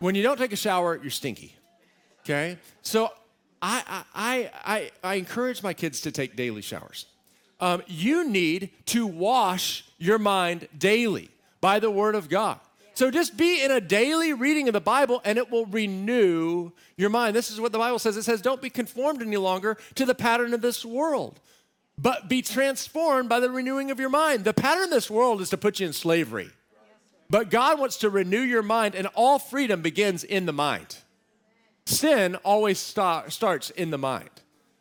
When 0.00 0.16
you 0.16 0.22
don't 0.24 0.36
take 0.36 0.52
a 0.52 0.56
shower, 0.56 0.98
you're 1.00 1.10
stinky. 1.10 1.54
Okay, 2.24 2.58
so 2.82 3.12
I 3.60 4.04
I 4.14 4.50
I 4.64 4.90
I 5.04 5.14
encourage 5.14 5.62
my 5.62 5.74
kids 5.74 6.00
to 6.00 6.10
take 6.10 6.34
daily 6.34 6.60
showers 6.60 7.06
um, 7.62 7.80
you 7.86 8.28
need 8.28 8.70
to 8.86 9.06
wash 9.06 9.84
your 9.96 10.18
mind 10.18 10.68
daily 10.76 11.30
by 11.60 11.78
the 11.78 11.90
Word 11.90 12.16
of 12.16 12.28
God. 12.28 12.58
So 12.94 13.10
just 13.10 13.36
be 13.36 13.62
in 13.62 13.70
a 13.70 13.80
daily 13.80 14.32
reading 14.32 14.68
of 14.68 14.74
the 14.74 14.80
Bible 14.80 15.20
and 15.24 15.38
it 15.38 15.50
will 15.50 15.66
renew 15.66 16.72
your 16.96 17.10
mind. 17.10 17.34
This 17.34 17.50
is 17.50 17.60
what 17.60 17.72
the 17.72 17.78
Bible 17.78 17.98
says 17.98 18.16
it 18.16 18.22
says, 18.22 18.42
don't 18.42 18.60
be 18.60 18.70
conformed 18.70 19.22
any 19.22 19.36
longer 19.36 19.78
to 19.94 20.04
the 20.04 20.14
pattern 20.14 20.52
of 20.52 20.60
this 20.60 20.84
world, 20.84 21.40
but 21.96 22.28
be 22.28 22.42
transformed 22.42 23.28
by 23.28 23.40
the 23.40 23.50
renewing 23.50 23.90
of 23.90 23.98
your 23.98 24.10
mind. 24.10 24.44
The 24.44 24.52
pattern 24.52 24.84
of 24.84 24.90
this 24.90 25.10
world 25.10 25.40
is 25.40 25.50
to 25.50 25.56
put 25.56 25.80
you 25.80 25.86
in 25.86 25.92
slavery. 25.92 26.50
But 27.30 27.48
God 27.48 27.78
wants 27.78 27.96
to 27.98 28.10
renew 28.10 28.42
your 28.42 28.62
mind, 28.62 28.94
and 28.94 29.06
all 29.14 29.38
freedom 29.38 29.80
begins 29.80 30.22
in 30.22 30.44
the 30.44 30.52
mind. 30.52 30.96
Sin 31.86 32.36
always 32.44 32.78
start, 32.78 33.32
starts 33.32 33.70
in 33.70 33.90
the 33.90 33.96
mind. 33.96 34.28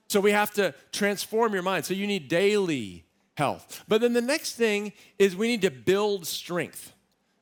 So 0.10 0.20
we 0.20 0.32
have 0.32 0.52
to 0.56 0.76
transform 0.92 1.54
your 1.54 1.64
mind. 1.64 1.86
So 1.86 1.94
you 1.94 2.06
need 2.08 2.28
daily 2.28 3.06
health. 3.38 3.86
But 3.88 4.02
then 4.02 4.12
the 4.12 4.22
next 4.22 4.56
thing 4.56 4.92
is 5.18 5.34
we 5.34 5.48
need 5.48 5.62
to 5.62 5.72
build 5.72 6.28
strength. 6.28 6.92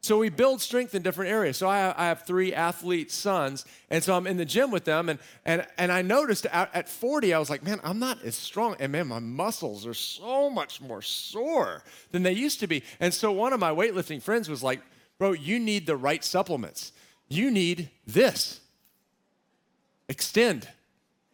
So 0.02 0.18
we 0.18 0.30
build 0.30 0.62
strength 0.62 0.96
in 0.96 1.02
different 1.02 1.30
areas. 1.30 1.58
So 1.58 1.68
I, 1.68 1.94
I, 1.98 2.06
have 2.06 2.22
three 2.26 2.54
athlete 2.54 3.12
sons, 3.12 3.66
and 3.90 4.02
so 4.02 4.16
I'm 4.16 4.28
in 4.28 4.38
the 4.38 4.46
gym 4.46 4.72
with 4.72 4.86
them, 4.86 5.10
and 5.10 5.20
and 5.44 5.68
and 5.78 5.92
I 5.92 6.02
noticed 6.02 6.46
at, 6.46 6.74
at 6.74 6.88
40, 6.88 7.34
I 7.34 7.40
was 7.40 7.50
like, 7.50 7.64
man, 7.64 7.82
I'm 7.84 8.00
not 8.00 8.24
as 8.24 8.36
strong, 8.36 8.78
and 8.80 8.94
man, 8.94 9.08
my 9.08 9.20
muscles 9.20 9.86
are 9.86 9.94
so 9.94 10.50
much 10.50 10.80
more 10.80 11.02
sore 11.02 11.84
than 12.12 12.24
they 12.24 12.32
used 12.32 12.62
to 12.62 12.68
be. 12.68 12.84
And 13.02 13.14
so 13.14 13.32
one 13.32 13.52
of 13.52 13.60
my 13.60 13.72
weightlifting 13.72 14.22
friends 14.22 14.48
was 14.48 14.64
like, 14.64 14.80
bro, 15.18 15.34
you 15.34 15.60
need 15.60 15.86
the 15.86 15.98
right 15.98 16.24
supplements. 16.24 16.94
You 17.28 17.52
need 17.52 17.90
this. 18.08 18.62
Extend 20.08 20.68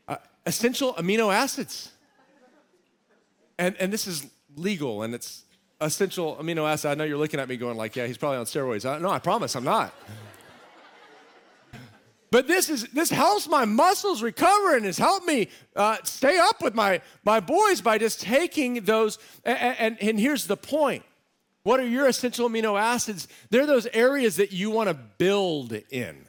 uh, 0.07 0.17
essential 0.45 0.93
amino 0.95 1.33
acids. 1.33 1.91
And, 3.57 3.75
and 3.77 3.93
this 3.93 4.05
is 4.05 4.27
legal 4.57 5.03
and 5.03 5.15
it's 5.15 5.44
essential 5.81 6.35
amino 6.37 6.69
acid. 6.69 6.91
I 6.91 6.95
know 6.95 7.03
you're 7.03 7.17
looking 7.17 7.39
at 7.39 7.49
me 7.49 7.57
going 7.57 7.77
like, 7.77 7.95
yeah, 7.95 8.07
he's 8.07 8.17
probably 8.17 8.37
on 8.37 8.45
steroids. 8.45 8.89
I, 8.89 8.99
no, 8.99 9.09
I 9.09 9.19
promise 9.19 9.55
I'm 9.55 9.63
not. 9.63 9.93
But 12.31 12.47
this 12.49 12.69
is 12.69 12.83
this 12.89 13.11
helps 13.11 13.47
my 13.47 13.63
muscles 13.63 14.21
recover 14.21 14.75
and 14.75 14.83
has 14.83 14.97
helped 14.97 15.25
me 15.25 15.47
uh, 15.73 15.97
stay 16.03 16.37
up 16.37 16.61
with 16.61 16.75
my 16.75 16.99
my 17.23 17.39
boys 17.39 17.79
by 17.79 17.97
just 17.97 18.19
taking 18.19 18.83
those. 18.83 19.19
And, 19.45 19.57
and, 19.57 19.97
and 20.01 20.19
here's 20.19 20.45
the 20.45 20.57
point: 20.57 21.03
what 21.63 21.79
are 21.79 21.87
your 21.87 22.07
essential 22.07 22.49
amino 22.49 22.77
acids? 22.77 23.29
They're 23.51 23.65
those 23.65 23.87
areas 23.87 24.35
that 24.35 24.51
you 24.51 24.69
want 24.69 24.89
to 24.89 24.93
build 24.93 25.73
in. 25.89 26.25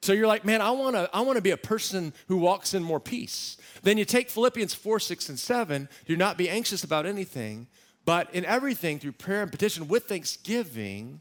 So 0.00 0.12
you're 0.12 0.26
like, 0.26 0.44
man, 0.44 0.62
I 0.62 0.70
want 0.70 0.94
to 0.96 1.10
I 1.12 1.20
want 1.22 1.36
to 1.36 1.42
be 1.42 1.50
a 1.50 1.56
person 1.56 2.12
who 2.28 2.36
walks 2.36 2.72
in 2.72 2.82
more 2.82 3.00
peace. 3.00 3.56
Then 3.82 3.98
you 3.98 4.04
take 4.04 4.30
Philippians 4.30 4.74
4, 4.74 5.00
6, 5.00 5.28
and 5.28 5.38
7. 5.38 5.88
Do 6.06 6.16
not 6.16 6.38
be 6.38 6.48
anxious 6.48 6.84
about 6.84 7.04
anything, 7.04 7.66
but 8.08 8.34
in 8.34 8.42
everything 8.46 8.98
through 8.98 9.12
prayer 9.12 9.42
and 9.42 9.52
petition 9.52 9.86
with 9.86 10.04
thanksgiving, 10.04 11.20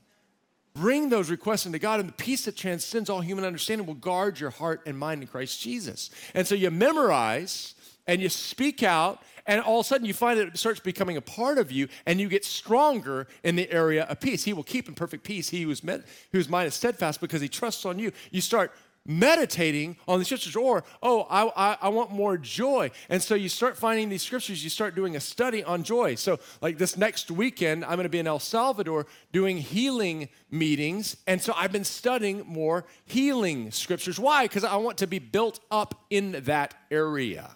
bring 0.74 1.10
those 1.10 1.30
requests 1.30 1.66
into 1.66 1.80
God, 1.80 2.00
and 2.00 2.08
the 2.08 2.14
peace 2.14 2.46
that 2.46 2.56
transcends 2.56 3.10
all 3.10 3.20
human 3.20 3.44
understanding 3.44 3.86
will 3.86 3.94
guard 3.94 4.40
your 4.40 4.52
heart 4.52 4.84
and 4.86 4.98
mind 4.98 5.22
in 5.22 5.28
Christ 5.28 5.60
Jesus. 5.60 6.12
And 6.34 6.48
so 6.48 6.56
you 6.56 6.72
memorize 6.72 7.76
and 8.08 8.22
you 8.22 8.30
speak 8.30 8.84
out, 8.84 9.22
and 9.46 9.60
all 9.60 9.82
of 9.82 9.86
a 9.86 9.90
sudden 9.90 10.08
you 10.08 10.14
find 10.14 10.40
that 10.40 10.48
it 10.48 10.58
starts 10.58 10.80
becoming 10.80 11.18
a 11.18 11.22
part 11.22 11.58
of 11.58 11.74
you, 11.74 11.90
and 12.06 12.22
you 12.22 12.30
get 12.30 12.46
stronger 12.46 13.28
in 13.44 13.58
the 13.58 13.70
area 13.70 14.06
of 14.06 14.22
peace. 14.22 14.46
He 14.46 14.54
will 14.54 14.64
keep 14.64 14.88
in 14.88 14.94
perfect 14.94 15.26
peace 15.26 15.50
he 15.50 15.64
who's, 15.64 15.84
met, 15.84 16.06
whose 16.32 16.48
mind 16.48 16.70
is 16.70 16.74
steadfast 16.74 17.20
because 17.20 17.42
he 17.42 17.50
trusts 17.50 17.86
on 17.86 18.00
you. 18.00 18.14
You 18.32 18.40
start 18.40 18.72
meditating 19.08 19.98
on 20.08 20.20
the 20.20 20.26
scriptures, 20.26 20.56
or, 20.56 20.84
oh, 21.02 21.22
I, 21.30 21.48
I, 21.56 21.78
I, 21.84 21.90
want 21.90 22.12
more 22.12 22.38
joy. 22.38 22.92
And 23.10 23.24
so 23.24 23.34
you 23.34 23.48
start 23.50 23.78
finding 23.78 24.10
these 24.10 24.22
scriptures, 24.22 24.64
you 24.64 24.70
start 24.70 24.96
doing 24.96 25.16
a 25.16 25.20
study 25.20 25.64
on 25.64 25.84
joy. 25.84 26.16
So, 26.16 26.40
like 26.62 26.78
this 26.78 26.98
next 26.98 27.32
weekend, 27.32 27.86
I'm 27.86 27.96
going 27.96 28.04
to 28.04 28.10
be 28.10 28.20
in 28.20 28.28
El 28.28 28.40
Salvador 28.40 29.08
doing 29.32 29.58
healing 29.58 30.28
meetings. 30.52 31.16
And 31.26 31.42
so 31.42 31.54
I've 31.56 31.72
been 31.72 31.86
studying 31.86 32.44
more 32.46 32.86
healing 33.06 33.72
scriptures. 33.72 34.20
Why? 34.20 34.44
Because 34.44 34.66
I 34.66 34.76
want 34.76 34.98
to 34.98 35.08
be 35.08 35.20
built 35.20 35.62
up 35.72 36.04
in 36.10 36.44
that 36.44 36.76
area. 36.92 37.56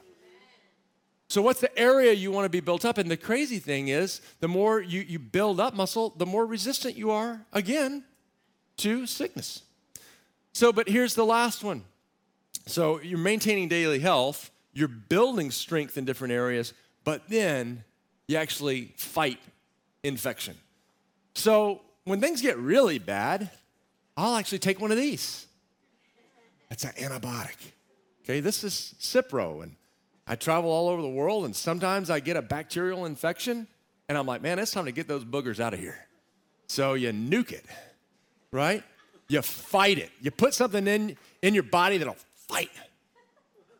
So, 1.28 1.42
what's 1.42 1.62
the 1.62 1.78
area 1.80 2.12
you 2.14 2.32
want 2.32 2.46
to 2.46 2.50
be 2.50 2.60
built 2.60 2.84
up? 2.84 2.98
And 2.98 3.10
the 3.10 3.18
crazy 3.18 3.60
thing 3.60 3.88
is, 3.88 4.22
the 4.40 4.48
more 4.48 4.82
you, 4.82 5.02
you 5.02 5.20
build 5.20 5.60
up 5.60 5.74
muscle, 5.74 6.14
the 6.18 6.26
more 6.26 6.46
resistant 6.46 6.98
you 6.98 7.12
are, 7.12 7.46
again, 7.54 8.04
to 8.78 9.06
sickness. 9.06 9.64
So, 10.54 10.72
but 10.74 10.88
here's 10.88 11.16
the 11.16 11.26
last 11.26 11.64
one. 11.64 11.84
So, 12.66 13.02
you're 13.02 13.18
maintaining 13.18 13.68
daily 13.68 14.00
health, 14.00 14.52
you're 14.74 14.88
building 14.88 15.52
strength 15.52 15.98
in 15.98 16.06
different 16.06 16.34
areas, 16.34 16.74
but 17.04 17.28
then 17.30 17.84
you 18.28 18.38
actually 18.38 18.94
fight 18.98 19.40
infection. 20.04 20.56
So, 21.34 21.82
when 22.04 22.20
things 22.20 22.42
get 22.42 22.58
really 22.58 23.00
bad, 23.00 23.50
I'll 24.18 24.36
actually 24.36 24.60
take 24.60 24.80
one 24.80 24.92
of 24.92 24.98
these. 24.98 25.48
That's 26.70 26.84
an 26.84 26.92
antibiotic. 26.92 27.58
Okay, 28.24 28.40
this 28.40 28.64
is 28.64 28.96
Cipro, 29.00 29.64
and 29.64 29.76
I 30.28 30.36
travel 30.36 30.70
all 30.70 30.90
over 30.90 31.02
the 31.02 31.10
world, 31.10 31.46
and 31.46 31.56
sometimes 31.56 32.10
I 32.10 32.20
get 32.20 32.38
a 32.38 32.42
bacterial 32.42 33.06
infection, 33.06 33.68
and 34.08 34.18
I'm 34.18 34.26
like, 34.26 34.42
man, 34.42 34.60
it's 34.60 34.72
time 34.72 34.86
to 34.86 34.92
get 34.92 35.08
those 35.08 35.26
boogers 35.26 35.60
out 35.60 35.74
of 35.74 35.80
here. 35.80 36.08
So 36.68 36.94
you 36.94 37.12
nuke 37.12 37.52
it, 37.52 37.66
right? 38.52 38.84
You 39.32 39.41
fight 39.41 39.98
it. 39.98 40.12
You 40.20 40.30
put 40.30 40.54
something 40.54 40.86
in, 40.86 41.15
in 41.41 41.54
your 41.54 41.63
body 41.63 41.98
that'll 41.98 42.17
fight. 42.50 42.70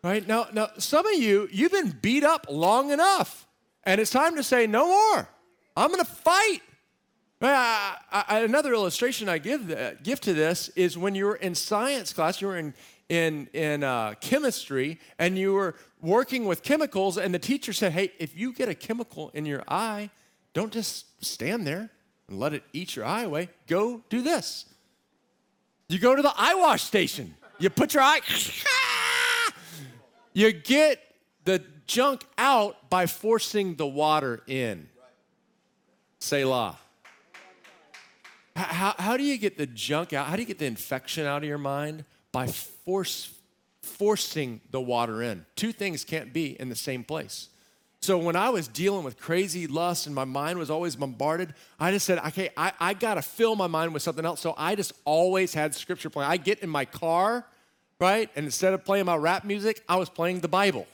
Right? 0.02 0.26
Now, 0.26 0.48
now, 0.54 0.70
some 0.78 1.06
of 1.06 1.16
you, 1.16 1.50
you've 1.52 1.74
been 1.74 1.90
beat 2.02 2.24
up 2.24 2.48
long 2.50 2.92
enough, 2.92 3.46
and 3.84 4.00
it's 4.00 4.12
time 4.12 4.38
to 4.38 4.44
say, 4.44 4.66
no 4.66 4.88
more. 4.88 5.28
I'm 5.76 5.92
gonna 5.92 6.06
fight. 6.06 6.62
I, 7.42 7.98
I, 8.10 8.40
another 8.40 8.74
illustration 8.74 9.28
I 9.28 9.40
give, 9.40 10.00
give 10.02 10.22
to 10.22 10.34
this 10.34 10.70
is 10.70 10.98
when 10.98 11.16
you 11.16 11.26
were 11.26 11.36
in 11.36 11.54
science 11.54 12.14
class, 12.14 12.40
you 12.40 12.48
were 12.48 12.58
in, 12.58 12.74
in, 13.10 13.50
in 13.52 13.84
uh, 13.84 14.14
chemistry, 14.22 15.00
and 15.20 15.38
you 15.38 15.52
were 15.52 15.76
working 16.00 16.46
with 16.46 16.64
chemicals, 16.64 17.18
and 17.18 17.34
the 17.34 17.40
teacher 17.40 17.74
said, 17.74 17.92
Hey, 17.92 18.14
if 18.20 18.38
you 18.38 18.54
get 18.54 18.70
a 18.70 18.76
chemical 18.76 19.32
in 19.34 19.46
your 19.46 19.66
eye, 19.68 20.12
don't 20.54 20.72
just 20.72 21.22
stand 21.22 21.68
there 21.68 21.90
and 22.30 22.40
let 22.40 22.54
it 22.54 22.64
eat 22.72 22.96
your 22.96 23.04
eye 23.04 23.24
away. 23.24 23.50
Go 23.68 24.02
do 24.10 24.22
this. 24.22 24.66
You 25.92 26.00
go 26.00 26.16
to 26.16 26.22
the 26.22 26.32
eye 26.38 26.54
wash 26.54 26.84
station, 26.84 27.36
you 27.60 27.70
put 27.70 27.94
your 27.94 28.02
eye, 28.02 28.22
you 30.34 30.54
get 30.54 31.00
the 31.44 31.62
junk 31.86 32.24
out 32.38 32.90
by 32.90 33.08
forcing 33.08 33.76
the 33.76 33.86
water 33.86 34.42
in. 34.48 34.88
Selah. 36.20 36.78
How, 38.56 38.96
how 38.98 39.18
do 39.18 39.24
you 39.24 39.38
get 39.38 39.58
the 39.58 39.66
junk 39.66 40.14
out? 40.14 40.28
How 40.28 40.38
do 40.38 40.42
you 40.42 40.48
get 40.48 40.60
the 40.60 40.66
infection 40.66 41.26
out 41.26 41.44
of 41.44 41.50
your 41.50 41.58
mind? 41.58 42.06
By 42.32 42.48
force 42.48 43.34
forcing 43.82 44.62
the 44.72 44.80
water 44.80 45.22
in. 45.22 45.46
Two 45.58 45.74
things 45.74 46.06
can't 46.06 46.32
be 46.32 46.60
in 46.60 46.70
the 46.70 46.76
same 46.76 47.04
place. 47.04 47.50
So 48.04 48.18
when 48.18 48.36
I 48.36 48.50
was 48.50 48.68
dealing 48.68 49.04
with 49.04 49.20
crazy 49.20 49.68
lust 49.68 50.08
and 50.08 50.16
my 50.16 50.26
mind 50.26 50.58
was 50.58 50.72
always 50.72 50.96
bombarded, 50.96 51.54
I 51.80 51.92
just 51.92 52.04
said, 52.08 52.18
okay, 52.18 52.50
I, 52.58 52.74
I 52.80 52.94
got 52.96 53.14
to 53.14 53.22
fill 53.22 53.56
my 53.56 53.68
mind 53.68 53.94
with 53.94 54.02
something 54.02 54.26
else. 54.26 54.42
So 54.42 54.56
I 54.58 54.74
just 54.74 54.94
always 55.06 55.54
had 55.54 55.76
scripture 55.76 56.10
playing. 56.10 56.32
I 56.32 56.38
get 56.38 56.62
in 56.62 56.70
my 56.70 56.84
car, 56.84 57.46
right? 58.00 58.28
And 58.36 58.46
instead 58.46 58.74
of 58.74 58.84
playing 58.84 59.06
my 59.06 59.18
rap 59.18 59.46
music, 59.46 59.84
I 59.88 59.98
was 59.98 60.10
playing 60.10 60.40
the 60.40 60.48
Bible, 60.48 60.88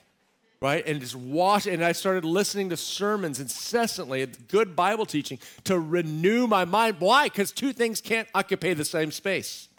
right? 0.60 0.86
And 0.86 1.00
just 1.00 1.16
watch, 1.16 1.66
and 1.66 1.82
I 1.82 1.94
started 1.94 2.26
listening 2.26 2.72
to 2.72 2.78
sermons 2.78 3.40
incessantly, 3.40 4.26
good 4.50 4.76
Bible 4.76 5.06
teaching 5.06 5.40
to 5.64 5.80
renew 5.80 6.46
my 6.46 6.66
mind. 6.66 6.98
Why? 7.00 7.28
Because 7.28 7.54
two 7.54 7.72
things 7.72 8.02
can't 8.02 8.28
occupy 8.36 8.74
the 8.74 8.86
same 8.86 9.12
space 9.12 9.70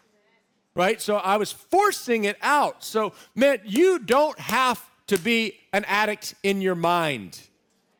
right? 0.74 1.02
So 1.02 1.16
I 1.16 1.38
was 1.38 1.50
forcing 1.50 2.22
it 2.22 2.36
out. 2.40 2.84
So, 2.84 3.12
man, 3.34 3.58
you 3.64 3.98
don't 3.98 4.38
have 4.38 4.80
to 5.08 5.18
be 5.18 5.58
an 5.72 5.84
addict 5.84 6.34
in 6.42 6.60
your 6.60 6.74
mind. 6.74 7.40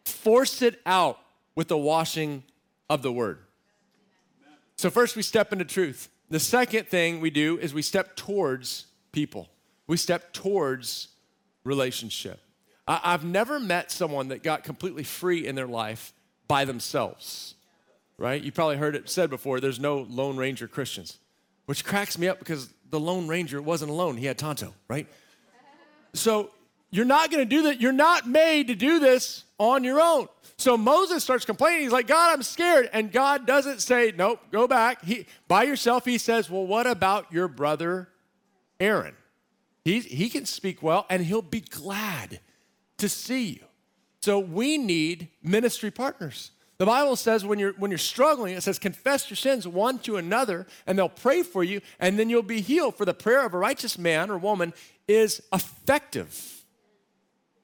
Force 0.05 0.63
it 0.63 0.81
out 0.87 1.19
with 1.55 1.69
the 1.69 1.77
washing 1.77 2.45
of 2.89 3.03
the 3.03 3.13
word. 3.13 3.41
So, 4.77 4.91
first 4.91 5.17
we 5.17 5.23
step 5.23 5.53
into 5.53 5.65
truth. 5.65 6.09
The 6.31 6.39
second 6.41 6.87
thing 6.87 7.21
we 7.21 7.31
do 7.31 7.59
is 7.59 7.75
we 7.75 7.83
step 7.83 8.17
towards 8.17 8.87
people, 9.13 9.49
we 9.87 9.97
step 9.97 10.33
towards 10.33 11.09
relationship. 11.65 12.41
I- 12.87 13.11
have 13.11 13.25
never 13.25 13.61
met 13.61 13.91
someone 13.91 14.29
that 14.29 14.43
got 14.43 14.65
completely 14.65 15.05
free 15.05 15.47
in 15.47 15.55
their 15.55 15.67
life 15.67 16.15
by 16.47 16.65
themselves, 16.65 17.55
right? 18.17 18.43
You 18.43 18.53
probably 18.53 18.77
heard 18.77 18.95
it 18.95 19.11
said 19.11 19.29
before 19.29 19.61
there's 19.61 19.79
no 19.81 20.07
Lone 20.09 20.37
Ranger 20.37 20.69
Christians 20.69 21.19
which 21.69 21.85
cracks 21.85 22.17
me 22.17 22.27
up 22.27 22.39
because 22.39 22.71
the 22.89 22.99
Lone 22.99 23.29
Ranger 23.29 23.61
wasn't 23.61 23.91
alone. 23.91 24.17
He 24.17 24.25
had 24.25 24.39
Tonto, 24.39 24.73
right? 24.89 25.07
So 26.15 26.51
you're 26.91 27.05
not 27.05 27.31
going 27.31 27.47
to 27.47 27.57
do 27.57 27.63
that. 27.65 27.81
You're 27.81 27.93
not 27.93 28.27
made 28.27 28.69
to 28.69 28.75
do 28.75 28.99
this 28.99 29.45
on 29.59 29.85
your 29.85 30.01
own. 30.01 30.29
So 30.57 30.77
Moses 30.77 31.23
starts 31.23 31.45
complaining. 31.45 31.83
He's 31.83 31.93
like, 31.93 32.07
God, 32.07 32.33
I'm 32.33 32.43
scared. 32.43 32.91
And 32.93 33.13
God 33.13 33.47
doesn't 33.47 33.81
say, 33.81 34.13
nope, 34.17 34.41
go 34.51 34.67
back. 34.67 35.05
He, 35.05 35.27
by 35.47 35.65
yourself, 35.65 36.05
he 36.05 36.19
says, 36.19 36.51
well, 36.51 36.67
what 36.67 36.87
about 36.87 37.33
your 37.33 37.47
brother 37.47 38.09
Aaron? 38.81 39.15
He, 39.85 40.01
he 40.01 40.29
can 40.29 40.47
speak 40.47 40.83
well 40.83 41.07
and 41.09 41.25
he'll 41.25 41.43
be 41.43 41.61
glad 41.61 42.41
to 42.99 43.09
see 43.09 43.51
you. 43.51 43.65
So 44.21 44.39
we 44.41 44.79
need 44.79 45.29
ministry 45.43 45.91
partners. 45.91 46.51
The 46.79 46.87
Bible 46.87 47.17
says 47.17 47.45
when 47.45 47.59
you're, 47.59 47.73
when 47.73 47.91
you're 47.91 47.99
struggling, 47.99 48.55
it 48.55 48.63
says, 48.63 48.79
confess 48.79 49.31
your 49.31 49.37
sins 49.37 49.67
one 49.67 49.99
to 50.01 50.17
another, 50.17 50.67
and 50.87 50.97
they'll 50.97 51.09
pray 51.09 51.43
for 51.43 51.65
you, 51.65 51.81
and 51.99 52.17
then 52.19 52.31
you'll 52.31 52.43
be 52.43 52.61
healed. 52.61 52.95
For 52.97 53.05
the 53.05 53.15
prayer 53.15 53.45
of 53.45 53.53
a 53.53 53.59
righteous 53.59 53.99
man 53.99 54.31
or 54.31 54.39
woman 54.39 54.73
is 55.09 55.43
effective. 55.53 56.58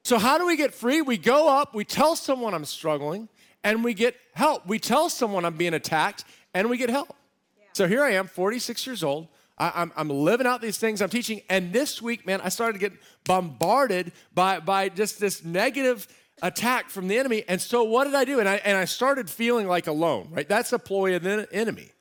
So, 0.05 0.19
how 0.19 0.37
do 0.37 0.47
we 0.47 0.57
get 0.57 0.75
free? 0.75 1.01
We 1.01 1.17
go 1.17 1.49
up, 1.49 1.75
we 1.75 1.85
tell 1.85 2.15
someone 2.15 2.53
I'm 2.53 2.67
struggling, 2.67 3.29
and 3.63 3.83
we 3.83 3.95
get 3.95 4.15
help. 4.35 4.67
We 4.67 4.79
tell 4.79 5.09
someone 5.09 5.47
I'm 5.47 5.57
being 5.57 5.73
attacked, 5.73 6.25
and 6.53 6.69
we 6.69 6.77
get 6.77 6.91
help. 6.91 7.17
Yeah. 7.57 7.65
So, 7.73 7.89
here 7.89 8.03
I 8.05 8.11
am, 8.11 8.27
46 8.27 8.87
years 8.87 9.03
old. 9.03 9.29
I, 9.57 9.73
I'm, 9.75 9.93
I'm 9.97 10.11
living 10.11 10.47
out 10.47 10.61
these 10.61 10.77
things 10.77 11.01
I'm 11.01 11.09
teaching. 11.09 11.41
And 11.49 11.73
this 11.73 12.03
week, 12.03 12.27
man, 12.27 12.43
I 12.43 12.51
started 12.51 12.75
to 12.75 12.79
get 12.79 12.93
bombarded 13.25 14.13
by, 14.35 14.61
by 14.61 14.91
just 14.91 15.21
this 15.21 15.43
negative 15.43 16.07
attack 16.43 16.91
from 16.91 17.09
the 17.09 17.17
enemy. 17.17 17.45
And 17.49 17.59
so 17.61 17.85
what 17.85 18.05
did 18.05 18.15
I 18.15 18.25
do? 18.25 18.41
And 18.41 18.49
I, 18.49 18.57
and 18.57 18.77
I 18.77 18.85
started 18.85 19.31
feeling 19.31 19.67
like 19.67 19.87
alone, 19.87 20.29
right? 20.33 20.49
That's 20.49 20.73
a 20.73 20.79
ploy 20.79 21.17
of 21.17 21.23
the 21.23 21.49
enemy 21.51 21.93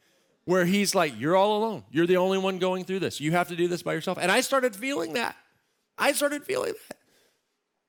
where 0.46 0.66
he's 0.66 0.94
like, 0.94 1.14
You're 1.18 1.38
all 1.38 1.58
alone. 1.58 1.84
You're 1.92 2.08
the 2.08 2.18
only 2.18 2.40
one 2.40 2.58
going 2.58 2.84
through 2.84 3.00
this. 3.00 3.22
You 3.22 3.32
have 3.32 3.48
to 3.50 3.56
do 3.56 3.68
this 3.70 3.84
by 3.84 3.94
yourself. 3.94 4.18
And 4.20 4.32
I 4.32 4.42
started 4.42 4.76
feeling 4.76 5.14
that. 5.14 5.38
I 5.98 6.12
started 6.12 6.44
feeling 6.44 6.74
that. 6.90 6.98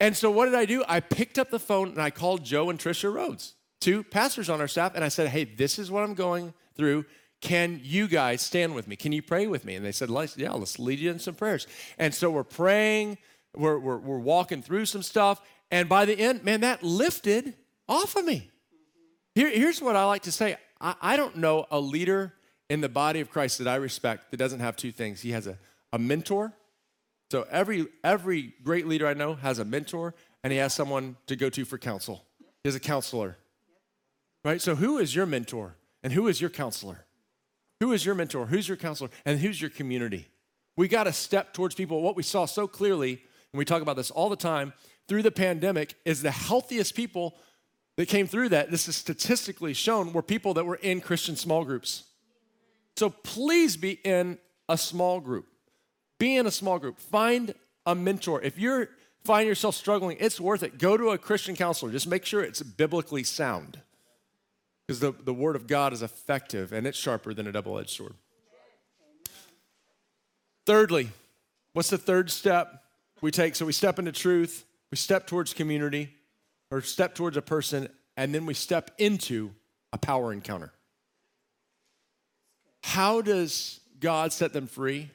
And 0.01 0.17
so 0.17 0.31
what 0.31 0.47
did 0.47 0.55
I 0.55 0.65
do? 0.65 0.85
I 0.89 1.01
picked 1.01 1.39
up 1.39 1.51
the 1.51 1.59
phone 1.59 1.89
and 1.89 2.03
I 2.03 2.11
called 2.11 2.45
Joe 2.45 2.71
and 2.71 2.79
Trisha 2.79 3.13
Rhodes, 3.13 3.55
two 3.81 4.03
pastors 4.03 4.51
on 4.51 4.61
our 4.61 4.69
staff, 4.69 4.95
and 4.95 5.05
I 5.05 5.09
said, 5.09 5.29
Hey, 5.29 5.45
this 5.45 5.79
is 5.79 5.91
what 5.91 6.03
I'm 6.03 6.15
going 6.15 6.53
through. 6.77 7.05
Can 7.41 7.81
you 7.83 8.09
guys 8.09 8.41
stand 8.41 8.75
with 8.75 8.89
me? 8.89 8.97
Can 8.97 9.13
you 9.13 9.23
pray 9.23 9.47
with 9.47 9.65
me? 9.65 9.75
And 9.75 9.85
they 9.85 9.93
said, 9.93 10.09
Yeah, 10.37 10.53
let's 10.53 10.79
lead 10.79 10.99
you 10.99 11.11
in 11.11 11.19
some 11.19 11.35
prayers. 11.35 11.67
And 11.99 12.15
so 12.15 12.31
we're 12.31 12.45
praying, 12.45 13.19
we're, 13.55 13.79
we're, 13.79 13.99
we're 13.99 14.19
walking 14.19 14.63
through 14.63 14.87
some 14.87 15.03
stuff, 15.03 15.41
and 15.71 15.89
by 15.89 16.05
the 16.05 16.19
end, 16.19 16.45
man, 16.45 16.61
that 16.63 16.83
lifted 16.83 17.55
off 17.89 18.17
of 18.17 18.25
me. 18.25 18.51
Here, 19.35 19.51
here's 19.51 19.83
what 19.83 19.97
I 19.97 20.05
like 20.05 20.23
to 20.23 20.33
say 20.33 20.57
I, 20.81 20.95
I 21.01 21.17
don't 21.17 21.37
know 21.37 21.67
a 21.71 21.81
leader 21.81 22.35
in 22.71 22.81
the 22.81 22.89
body 22.89 23.21
of 23.21 23.31
Christ 23.31 23.59
that 23.59 23.69
I 23.69 23.77
respect 23.77 24.31
that 24.31 24.37
doesn't 24.37 24.61
have 24.61 24.77
two 24.77 24.93
things. 24.93 25.21
He 25.21 25.33
has 25.33 25.47
a, 25.47 25.59
a 25.93 25.99
mentor. 25.99 26.53
So 27.35 27.49
every, 27.51 27.89
every 28.05 28.55
great 28.63 28.87
leader 28.87 29.09
I 29.09 29.15
know 29.15 29.35
has 29.35 29.59
a 29.59 29.65
mentor 29.65 30.15
and 30.45 30.53
he 30.53 30.61
has 30.61 30.73
someone 30.73 31.17
to 31.27 31.35
go 31.35 31.51
to 31.51 31.65
for 31.65 31.79
counsel. 31.79 32.25
He 32.63 32.69
has 32.69 32.77
a 32.77 32.81
counselor. 32.81 33.37
Right? 34.45 34.63
So 34.63 34.77
who 34.77 34.99
is 34.99 35.17
your 35.17 35.27
mentor 35.27 35.75
and 36.05 36.13
who 36.13 36.29
is 36.29 36.41
your 36.41 36.49
counselor? 36.49 37.07
Who 37.81 37.93
is 37.93 38.07
your 38.07 38.15
mentor? 38.15 38.47
Who's 38.47 38.69
your 38.69 38.77
counselor? 38.77 39.11
And 39.27 39.41
who's 39.41 39.61
your 39.61 39.71
community? 39.71 40.29
We 40.77 40.87
got 40.87 41.05
to 41.05 41.13
step 41.13 41.53
towards 41.53 41.75
people. 41.75 42.03
What 42.03 42.15
we 42.15 42.23
saw 42.23 42.45
so 42.45 42.69
clearly, 42.69 43.15
and 43.53 43.59
we 43.59 43.65
talk 43.65 43.83
about 43.83 43.97
this 43.97 44.13
all 44.13 44.29
the 44.29 44.37
time, 44.37 44.73
through 45.09 45.23
the 45.23 45.33
pandemic 45.33 45.97
is 46.05 46.23
the 46.23 46.31
healthiest 46.31 46.95
people 46.95 47.35
that 47.97 48.07
came 48.07 48.29
through 48.29 48.51
that. 48.51 48.71
This 48.71 48.87
is 48.87 48.95
statistically 48.95 49.75
shown 49.75 50.13
were 50.13 50.23
people 50.23 50.55
that 50.55 50.67
were 50.67 50.77
in 50.77 51.01
Christian 51.01 51.35
small 51.35 51.65
groups. 51.65 52.05
So 52.95 53.11
please 53.11 53.77
be 53.77 53.99
in 54.05 54.39
a 54.69 54.79
small 54.79 55.19
group. 55.19 55.49
Be 56.25 56.39
in 56.39 56.47
a 56.47 56.51
small 56.51 56.79
group. 56.79 56.99
Find 56.99 57.55
a 57.85 57.95
mentor. 57.95 58.41
If 58.41 58.59
you're 58.59 58.89
find 59.25 59.47
yourself 59.47 59.75
struggling, 59.75 60.17
it's 60.19 60.41
worth 60.41 60.63
it. 60.63 60.79
Go 60.79 60.97
to 60.97 61.11
a 61.11 61.19
Christian 61.19 61.55
counselor. 61.55 61.93
Just 61.93 62.07
make 62.07 62.25
sure 62.25 62.43
it's 62.43 62.63
biblically 62.63 63.23
sound. 63.25 63.79
Because 64.87 65.01
the, 65.01 65.13
the 65.13 65.35
word 65.35 65.55
of 65.55 65.67
God 65.67 65.93
is 65.93 66.01
effective 66.01 66.73
and 66.73 66.87
it's 66.87 66.97
sharper 66.97 67.35
than 67.35 67.47
a 67.47 67.53
double-edged 67.53 67.91
sword. 67.91 68.15
Thirdly, 70.65 71.11
what's 71.75 71.91
the 71.91 71.99
third 71.99 72.31
step 72.31 72.83
we 73.21 73.31
take? 73.31 73.55
So 73.55 73.67
we 73.67 73.75
step 73.75 73.99
into 73.99 74.11
truth, 74.11 74.65
we 74.91 74.97
step 74.97 75.27
towards 75.27 75.53
community, 75.53 76.09
or 76.71 76.81
step 76.81 77.15
towards 77.15 77.37
a 77.37 77.43
person, 77.43 77.87
and 78.17 78.35
then 78.35 78.47
we 78.47 78.55
step 78.55 78.93
into 78.97 79.51
a 79.93 79.99
power 79.99 80.33
encounter. 80.33 80.73
How 82.83 83.21
does 83.21 83.81
God 84.01 84.33
set 84.33 84.55
them 84.55 84.67
free? 84.67 85.11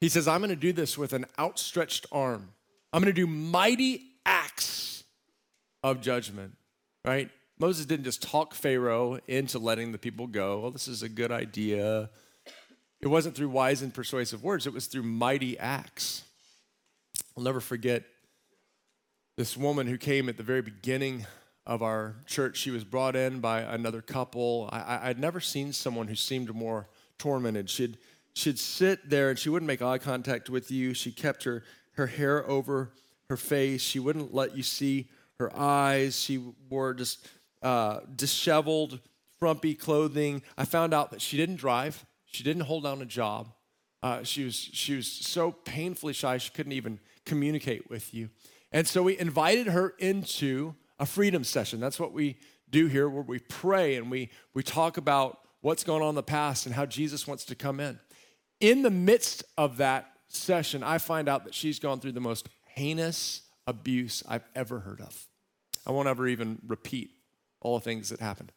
He 0.00 0.08
says, 0.08 0.28
I'm 0.28 0.40
going 0.40 0.50
to 0.50 0.56
do 0.56 0.72
this 0.72 0.96
with 0.96 1.12
an 1.12 1.26
outstretched 1.38 2.06
arm. 2.12 2.50
I'm 2.92 3.02
going 3.02 3.12
to 3.14 3.20
do 3.20 3.26
mighty 3.26 4.02
acts 4.24 5.04
of 5.82 6.00
judgment, 6.00 6.56
right? 7.04 7.30
Moses 7.58 7.86
didn't 7.86 8.04
just 8.04 8.22
talk 8.22 8.54
Pharaoh 8.54 9.18
into 9.26 9.58
letting 9.58 9.92
the 9.92 9.98
people 9.98 10.26
go. 10.26 10.60
Well, 10.60 10.70
this 10.70 10.86
is 10.86 11.02
a 11.02 11.08
good 11.08 11.32
idea. 11.32 12.10
It 13.00 13.08
wasn't 13.08 13.34
through 13.34 13.48
wise 13.48 13.82
and 13.82 13.92
persuasive 13.92 14.42
words, 14.42 14.66
it 14.66 14.72
was 14.72 14.86
through 14.86 15.02
mighty 15.02 15.58
acts. 15.58 16.24
I'll 17.36 17.44
never 17.44 17.60
forget 17.60 18.04
this 19.36 19.56
woman 19.56 19.86
who 19.86 19.98
came 19.98 20.28
at 20.28 20.36
the 20.36 20.42
very 20.42 20.62
beginning 20.62 21.26
of 21.64 21.82
our 21.82 22.16
church. 22.26 22.56
She 22.56 22.70
was 22.70 22.82
brought 22.82 23.14
in 23.14 23.40
by 23.40 23.60
another 23.60 24.02
couple. 24.02 24.68
I, 24.72 25.08
would 25.08 25.18
never 25.20 25.38
seen 25.38 25.72
someone 25.72 26.08
who 26.08 26.16
seemed 26.16 26.52
more 26.54 26.88
tormented. 27.18 27.70
She'd, 27.70 27.98
she'd 28.38 28.58
sit 28.58 29.10
there 29.10 29.30
and 29.30 29.38
she 29.38 29.48
wouldn't 29.48 29.66
make 29.66 29.82
eye 29.82 29.98
contact 29.98 30.48
with 30.48 30.70
you. 30.70 30.94
She 30.94 31.10
kept 31.10 31.44
her, 31.44 31.64
her 31.92 32.06
hair 32.06 32.48
over 32.48 32.92
her 33.28 33.36
face. 33.36 33.82
She 33.82 33.98
wouldn't 33.98 34.32
let 34.32 34.56
you 34.56 34.62
see 34.62 35.08
her 35.38 35.54
eyes. 35.56 36.18
She 36.18 36.40
wore 36.70 36.94
just 36.94 37.28
uh, 37.62 38.00
disheveled, 38.14 39.00
frumpy 39.40 39.74
clothing. 39.74 40.42
I 40.56 40.64
found 40.64 40.94
out 40.94 41.10
that 41.10 41.20
she 41.20 41.36
didn't 41.36 41.56
drive. 41.56 42.06
She 42.26 42.44
didn't 42.44 42.62
hold 42.62 42.84
down 42.84 43.02
a 43.02 43.06
job. 43.06 43.48
Uh, 44.02 44.22
she, 44.22 44.44
was, 44.44 44.54
she 44.54 44.94
was 44.94 45.10
so 45.10 45.50
painfully 45.50 46.12
shy, 46.12 46.38
she 46.38 46.50
couldn't 46.50 46.72
even 46.72 47.00
communicate 47.26 47.90
with 47.90 48.14
you. 48.14 48.30
And 48.70 48.86
so 48.86 49.02
we 49.02 49.18
invited 49.18 49.66
her 49.66 49.94
into 49.98 50.76
a 51.00 51.06
freedom 51.06 51.42
session. 51.42 51.80
That's 51.80 51.98
what 51.98 52.12
we 52.12 52.36
do 52.70 52.86
here, 52.86 53.08
where 53.08 53.22
we 53.22 53.40
pray 53.40 53.96
and 53.96 54.08
we, 54.08 54.30
we 54.54 54.62
talk 54.62 54.98
about 54.98 55.40
what's 55.62 55.82
going 55.82 56.02
on 56.02 56.10
in 56.10 56.14
the 56.14 56.22
past 56.22 56.66
and 56.66 56.74
how 56.74 56.86
Jesus 56.86 57.26
wants 57.26 57.44
to 57.46 57.56
come 57.56 57.80
in. 57.80 57.98
In 58.60 58.82
the 58.82 58.90
midst 58.90 59.44
of 59.56 59.76
that 59.76 60.10
session, 60.28 60.82
I 60.82 60.98
find 60.98 61.28
out 61.28 61.44
that 61.44 61.54
she's 61.54 61.78
gone 61.78 62.00
through 62.00 62.12
the 62.12 62.20
most 62.20 62.48
heinous 62.66 63.42
abuse 63.66 64.22
I've 64.28 64.44
ever 64.54 64.80
heard 64.80 65.00
of. 65.00 65.26
I 65.86 65.92
won't 65.92 66.08
ever 66.08 66.26
even 66.26 66.58
repeat 66.66 67.10
all 67.60 67.78
the 67.78 67.84
things 67.84 68.08
that 68.10 68.20
happened. 68.20 68.52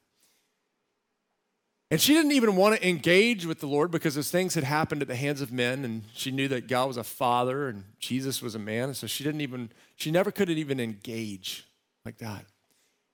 And 1.89 1.99
she 1.99 2.13
didn't 2.13 2.31
even 2.31 2.55
want 2.55 2.77
to 2.77 2.87
engage 2.87 3.45
with 3.45 3.59
the 3.59 3.67
Lord 3.67 3.91
because 3.91 4.15
those 4.15 4.31
things 4.31 4.55
had 4.55 4.63
happened 4.63 5.01
at 5.01 5.09
the 5.09 5.15
hands 5.15 5.41
of 5.41 5.51
men, 5.51 5.83
and 5.83 6.03
she 6.13 6.31
knew 6.31 6.47
that 6.47 6.69
God 6.69 6.87
was 6.87 6.95
a 6.95 7.03
father 7.03 7.67
and 7.67 7.83
Jesus 7.99 8.41
was 8.41 8.55
a 8.55 8.59
man. 8.59 8.93
So 8.93 9.07
she 9.07 9.25
didn't 9.25 9.41
even, 9.41 9.71
she 9.97 10.09
never 10.09 10.31
could 10.31 10.49
even 10.49 10.79
engage 10.79 11.67
like 12.05 12.17
that. 12.19 12.45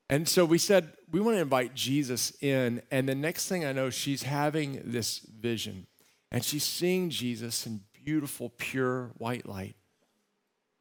And 0.10 0.28
so 0.30 0.46
we 0.46 0.60
said, 0.60 0.94
we 1.12 1.20
want 1.20 1.38
to 1.38 1.42
invite 1.42 1.74
Jesus 1.74 2.32
in. 2.40 2.84
And 2.92 3.10
the 3.10 3.16
next 3.16 3.48
thing 3.48 3.66
I 3.66 3.72
know, 3.72 3.90
she's 3.90 4.24
having 4.24 4.82
this 4.86 5.20
vision, 5.20 5.88
and 6.32 6.44
she's 6.44 6.64
seeing 6.64 7.10
Jesus 7.10 7.66
in 7.66 7.82
beautiful, 8.06 8.50
pure 8.58 9.12
white 9.18 9.48
light. 9.48 9.76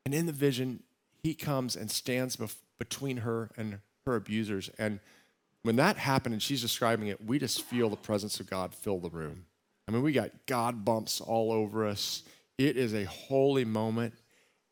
And 0.05 0.15
in 0.15 0.27
the 0.27 0.33
vision, 0.33 0.83
he 1.23 1.35
comes 1.35 1.77
and 1.77 1.91
stands 1.91 2.37
bef- 2.37 2.57
between 2.79 3.19
her 3.19 3.51
and 3.57 3.81
her 4.07 4.17
abusers. 4.17 4.71
And 4.79 5.01
when 5.63 5.77
that 5.77 5.97
happened 5.97 6.33
and 6.33 6.43
she's 6.43 6.63
describing 6.63 7.09
it, 7.09 7.25
we 7.25 7.39
just 7.39 7.63
feel 7.63 7.91
the 7.91 7.97
presence 7.97 8.39
of 8.39 8.49
God 8.49 8.73
fill 8.73 9.01
the 9.01 9.11
room. 9.11 9.47
I 9.89 9.93
mean, 9.93 10.03
we 10.03 10.13
got 10.13 10.31
God 10.47 10.85
bumps 10.85 11.21
all 11.21 11.53
over 11.53 11.87
us. 11.87 12.23
It 12.59 12.77
is 12.77 12.95
a 12.95 13.05
holy 13.05 13.65
moment. 13.65 14.15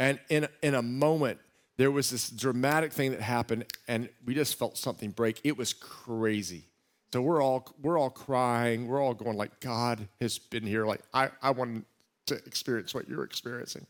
And 0.00 0.20
in, 0.28 0.48
in 0.62 0.74
a 0.74 0.82
moment, 0.82 1.38
there 1.76 1.90
was 1.90 2.10
this 2.10 2.30
dramatic 2.30 2.92
thing 2.92 3.10
that 3.10 3.20
happened, 3.20 3.64
and 3.88 4.08
we 4.24 4.34
just 4.34 4.56
felt 4.56 4.76
something 4.78 5.10
break. 5.10 5.40
It 5.42 5.56
was 5.56 5.72
crazy. 5.72 6.66
So 7.14 7.22
we're 7.22 7.40
all 7.40 7.72
we're 7.80 7.96
all 7.96 8.10
crying. 8.10 8.88
We're 8.88 9.00
all 9.00 9.14
going 9.14 9.36
like, 9.36 9.60
God 9.60 10.08
has 10.20 10.36
been 10.36 10.64
here. 10.66 10.84
Like 10.84 11.00
I, 11.14 11.30
I 11.40 11.52
want 11.52 11.86
to 12.26 12.34
experience 12.44 12.92
what 12.92 13.08
you're 13.08 13.22
experiencing. 13.22 13.86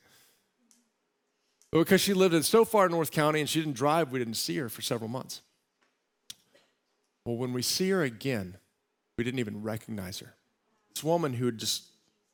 But 1.73 1.79
because 1.79 2.03
she 2.03 2.13
lived 2.13 2.35
in 2.35 2.43
so 2.43 2.67
far 2.67 2.87
North 2.91 3.11
County 3.11 3.41
and 3.41 3.49
she 3.49 3.61
didn't 3.61 3.77
drive, 3.77 4.13
we 4.13 4.19
didn't 4.19 4.35
see 4.35 4.59
her 4.59 4.69
for 4.69 4.83
several 4.83 5.09
months. 5.09 5.41
Well, 7.25 7.39
when 7.39 7.55
we 7.55 7.63
see 7.63 7.89
her 7.89 8.03
again, 8.03 8.59
we 9.17 9.25
didn't 9.25 9.41
even 9.41 9.63
recognize 9.63 10.19
her. 10.19 10.35
This 10.95 11.03
woman 11.03 11.33
who 11.33 11.47
would 11.47 11.57
just 11.57 11.85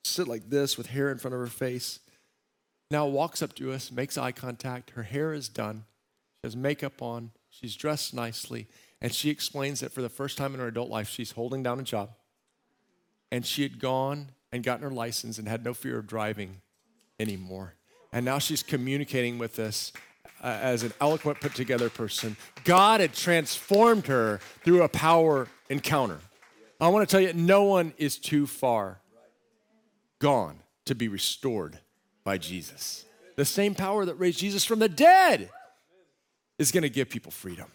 sit 0.02 0.26
like 0.26 0.50
this 0.50 0.76
with 0.76 0.88
hair 0.88 1.12
in 1.12 1.18
front 1.18 1.36
of 1.36 1.40
her 1.40 1.46
face 1.46 2.00
now 2.90 3.06
walks 3.06 3.42
up 3.42 3.54
to 3.54 3.70
us, 3.70 3.92
makes 3.92 4.18
eye 4.18 4.32
contact. 4.32 4.90
Her 4.90 5.04
hair 5.04 5.34
is 5.34 5.48
done. 5.48 5.84
She 6.42 6.48
has 6.48 6.56
makeup 6.56 7.00
on. 7.00 7.30
She's 7.48 7.76
dressed 7.76 8.12
nicely. 8.12 8.66
And 9.02 9.12
she 9.12 9.30
explains 9.30 9.80
that 9.80 9.92
for 9.92 10.02
the 10.02 10.08
first 10.08 10.36
time 10.36 10.54
in 10.54 10.60
her 10.60 10.66
adult 10.66 10.90
life, 10.90 11.08
she's 11.08 11.32
holding 11.32 11.62
down 11.62 11.80
a 11.80 11.82
job. 11.82 12.10
And 13.32 13.46
she 13.46 13.62
had 13.62 13.78
gone 13.78 14.30
and 14.52 14.62
gotten 14.62 14.82
her 14.82 14.90
license 14.90 15.38
and 15.38 15.48
had 15.48 15.64
no 15.64 15.72
fear 15.72 15.98
of 15.98 16.06
driving 16.06 16.60
anymore. 17.18 17.74
And 18.12 18.24
now 18.24 18.38
she's 18.38 18.62
communicating 18.62 19.38
with 19.38 19.58
us 19.58 19.92
uh, 20.42 20.58
as 20.60 20.82
an 20.82 20.92
eloquent, 21.00 21.40
put 21.40 21.54
together 21.54 21.88
person. 21.88 22.36
God 22.64 23.00
had 23.00 23.14
transformed 23.14 24.06
her 24.06 24.40
through 24.64 24.82
a 24.82 24.88
power 24.88 25.48
encounter. 25.68 26.18
I 26.80 26.88
want 26.88 27.08
to 27.08 27.12
tell 27.12 27.20
you, 27.20 27.32
no 27.34 27.64
one 27.64 27.92
is 27.98 28.18
too 28.18 28.46
far 28.46 29.00
gone 30.18 30.58
to 30.86 30.94
be 30.94 31.08
restored 31.08 31.78
by 32.24 32.38
Jesus. 32.38 33.04
The 33.36 33.44
same 33.44 33.74
power 33.74 34.04
that 34.04 34.14
raised 34.14 34.38
Jesus 34.38 34.64
from 34.64 34.78
the 34.78 34.88
dead 34.88 35.50
is 36.58 36.72
going 36.72 36.82
to 36.82 36.90
give 36.90 37.08
people 37.08 37.30
freedom 37.30 37.66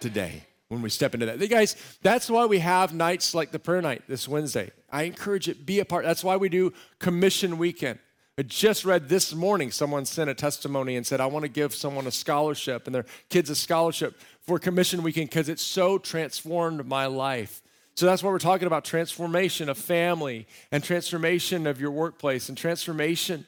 today 0.00 0.44
when 0.68 0.82
we 0.82 0.90
step 0.90 1.14
into 1.14 1.26
that. 1.26 1.38
Hey 1.38 1.48
guys, 1.48 1.76
that's 2.02 2.30
why 2.30 2.44
we 2.44 2.58
have 2.58 2.92
nights 2.92 3.34
like 3.34 3.50
the 3.52 3.58
prayer 3.58 3.80
night 3.80 4.02
this 4.06 4.28
Wednesday. 4.28 4.70
I 4.90 5.04
encourage 5.04 5.48
it, 5.48 5.64
be 5.64 5.80
a 5.80 5.84
part. 5.84 6.04
That's 6.04 6.22
why 6.22 6.36
we 6.36 6.48
do 6.48 6.72
commission 6.98 7.58
weekend. 7.58 7.98
I 8.38 8.42
just 8.42 8.84
read 8.84 9.08
this 9.08 9.34
morning, 9.34 9.72
someone 9.72 10.04
sent 10.04 10.30
a 10.30 10.34
testimony 10.34 10.96
and 10.96 11.04
said, 11.04 11.20
I 11.20 11.26
want 11.26 11.44
to 11.44 11.48
give 11.48 11.74
someone 11.74 12.06
a 12.06 12.10
scholarship 12.10 12.86
and 12.86 12.94
their 12.94 13.06
kids 13.30 13.50
a 13.50 13.56
scholarship 13.56 14.20
for 14.42 14.60
Commission 14.60 15.02
Weekend 15.02 15.28
because 15.28 15.48
it 15.48 15.58
so 15.58 15.98
transformed 15.98 16.86
my 16.86 17.06
life. 17.06 17.62
So 17.96 18.06
that's 18.06 18.22
why 18.22 18.30
we're 18.30 18.38
talking 18.38 18.68
about 18.68 18.84
transformation 18.84 19.68
of 19.68 19.76
family 19.76 20.46
and 20.70 20.84
transformation 20.84 21.66
of 21.66 21.80
your 21.80 21.90
workplace 21.90 22.48
and 22.48 22.56
transformation 22.56 23.44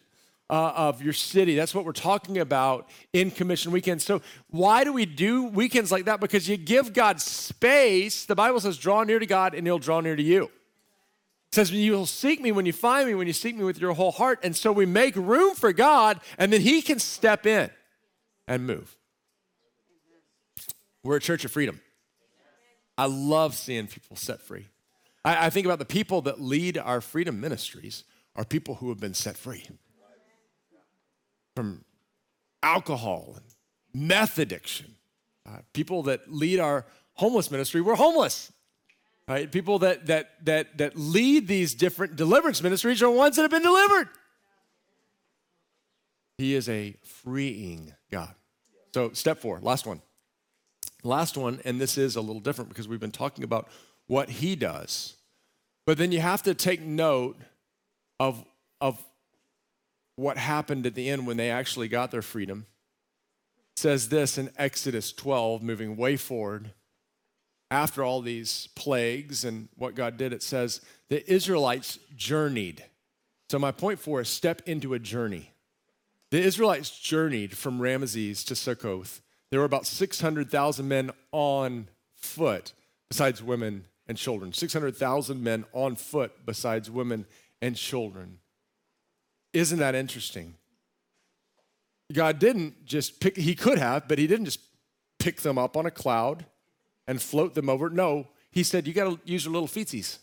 uh, 0.51 0.73
of 0.75 1.01
your 1.01 1.13
city. 1.13 1.55
That's 1.55 1.75
what 1.75 1.85
we're 1.85 1.93
talking 1.93 2.39
about 2.39 2.89
in 3.13 3.31
Commission 3.31 3.71
Weekend. 3.71 4.03
So, 4.03 4.21
why 4.49 4.83
do 4.83 4.93
we 4.93 5.07
do 5.07 5.45
weekends 5.45 5.93
like 5.93 6.07
that? 6.07 6.21
Because 6.21 6.49
you 6.49 6.57
give 6.57 6.93
God 6.93 7.21
space. 7.21 8.27
The 8.27 8.35
Bible 8.35 8.59
says, 8.59 8.77
draw 8.77 9.05
near 9.05 9.21
to 9.21 9.27
God 9.27 9.55
and 9.55 9.67
he'll 9.67 9.79
draw 9.79 10.01
near 10.01 10.17
to 10.17 10.23
you. 10.23 10.45
It 10.45 11.55
says, 11.55 11.71
You'll 11.71 12.07
seek 12.07 12.41
me 12.41 12.53
when 12.53 12.67
you 12.67 12.73
find 12.73 13.09
me, 13.09 13.15
when 13.15 13.27
you 13.27 13.33
seek 13.33 13.57
me 13.57 13.65
with 13.65 13.81
your 13.81 13.93
whole 13.93 14.13
heart. 14.13 14.41
And 14.43 14.57
so 14.57 14.73
we 14.73 14.87
make 14.87 15.17
room 15.17 15.55
for 15.55 15.73
God, 15.73 16.21
and 16.37 16.53
then 16.53 16.61
He 16.61 16.83
can 16.83 16.99
step 16.99 17.47
in 17.47 17.71
and 18.47 18.67
move. 18.67 18.97
We're 21.03 21.17
a 21.17 21.21
church 21.21 21.45
of 21.45 21.51
freedom. 21.51 21.81
I 22.99 23.07
love 23.07 23.55
seeing 23.55 23.87
people 23.87 24.17
set 24.17 24.43
free. 24.43 24.67
I, 25.25 25.47
I 25.47 25.51
think 25.51 25.65
about 25.65 25.79
the 25.79 25.87
people 25.87 26.23
that 26.23 26.41
lead 26.41 26.77
our 26.77 27.01
freedom 27.01 27.41
ministries 27.41 28.05
are 28.37 28.45
people 28.45 28.77
who 28.77 28.91
have 28.91 29.01
been 29.01 29.15
set 29.15 29.37
free 29.37 29.65
from 31.57 31.85
alcohol 32.63 33.37
and 33.37 34.09
meth 34.09 34.39
addiction. 34.39 34.97
Uh, 35.49 35.59
people 35.73 36.03
that 36.05 36.33
lead 36.33 36.61
our 36.61 36.87
homeless 37.15 37.51
ministry 37.51 37.81
were 37.81 37.95
homeless 37.95 38.53
Right? 39.31 39.53
People 39.53 39.79
that, 39.79 40.07
that, 40.07 40.45
that, 40.45 40.77
that 40.79 40.97
lead 40.97 41.47
these 41.47 41.73
different 41.75 42.17
deliverance 42.17 42.65
ministries 42.65 43.01
are 43.01 43.09
ones 43.09 43.37
that 43.37 43.43
have 43.43 43.51
been 43.53 43.63
delivered. 43.63 44.09
He 46.37 46.57
is 46.57 46.69
a 46.69 46.97
freeing 47.05 47.95
God. 48.11 48.35
So, 48.93 49.13
step 49.13 49.39
four, 49.39 49.61
last 49.63 49.87
one. 49.87 50.03
Last 51.05 51.37
one, 51.37 51.61
and 51.65 51.81
this 51.81 51.97
is 51.97 52.17
a 52.17 52.21
little 52.21 52.41
different 52.41 52.71
because 52.71 52.89
we've 52.89 52.99
been 52.99 53.13
talking 53.13 53.45
about 53.45 53.69
what 54.09 54.31
he 54.31 54.57
does. 54.57 55.15
But 55.87 55.97
then 55.97 56.11
you 56.11 56.21
have 56.21 56.43
to 56.43 56.53
take 56.53 56.81
note 56.81 57.37
of, 58.19 58.45
of 58.81 59.01
what 60.21 60.37
happened 60.37 60.87
at 60.87 60.95
the 60.95 61.09
end 61.09 61.27
when 61.27 61.37
they 61.37 61.51
actually 61.51 61.89
got 61.89 62.11
their 62.11 62.23
freedom. 62.23 62.67
It 63.73 63.79
says 63.79 64.09
this 64.09 64.39
in 64.39 64.51
Exodus 64.57 65.13
12, 65.13 65.63
moving 65.63 65.97
way 65.97 66.17
forward 66.17 66.73
after 67.71 68.03
all 68.03 68.21
these 68.21 68.69
plagues 68.75 69.45
and 69.45 69.69
what 69.77 69.95
God 69.95 70.17
did, 70.17 70.33
it 70.33 70.43
says 70.43 70.81
the 71.09 71.31
Israelites 71.33 71.99
journeyed. 72.17 72.85
So, 73.49 73.59
my 73.59 73.71
point 73.71 74.01
four 74.01 74.21
is 74.21 74.29
step 74.29 74.63
into 74.67 74.95
a 74.95 74.99
journey. 74.99 75.53
The 76.31 76.41
Israelites 76.41 76.91
journeyed 76.99 77.57
from 77.57 77.81
Ramesses 77.81 78.45
to 78.47 78.57
Succoth. 78.57 79.21
There 79.51 79.61
were 79.61 79.67
about 79.67 79.87
600,000 79.87 80.87
men 80.87 81.11
on 81.33 81.89
foot, 82.17 82.73
besides 83.09 83.43
women 83.43 83.87
and 84.07 84.17
children. 84.17 84.53
600,000 84.53 85.43
men 85.43 85.65
on 85.73 85.97
foot, 85.97 86.33
besides 86.47 86.91
women 86.91 87.27
and 87.61 87.75
children. 87.77 88.39
Isn't 89.53 89.79
that 89.79 89.95
interesting? 89.95 90.55
God 92.13 92.39
didn't 92.39 92.85
just 92.85 93.21
pick, 93.21 93.37
he 93.37 93.55
could 93.55 93.79
have, 93.79 94.09
but 94.09 94.19
he 94.19 94.27
didn't 94.27 94.47
just 94.47 94.61
pick 95.19 95.43
them 95.43 95.59
up 95.59 95.77
on 95.77 95.87
a 95.87 95.91
cloud 95.91 96.47
and 97.07 97.21
float 97.21 97.55
them 97.55 97.69
over. 97.69 97.91
No, 97.91 98.29
he 98.51 98.63
said, 98.63 98.87
you 98.87 98.93
got 98.93 99.05
to 99.05 99.21
use 99.25 99.45
your 99.45 99.53
little 99.53 99.69
feetsies. 99.69 100.19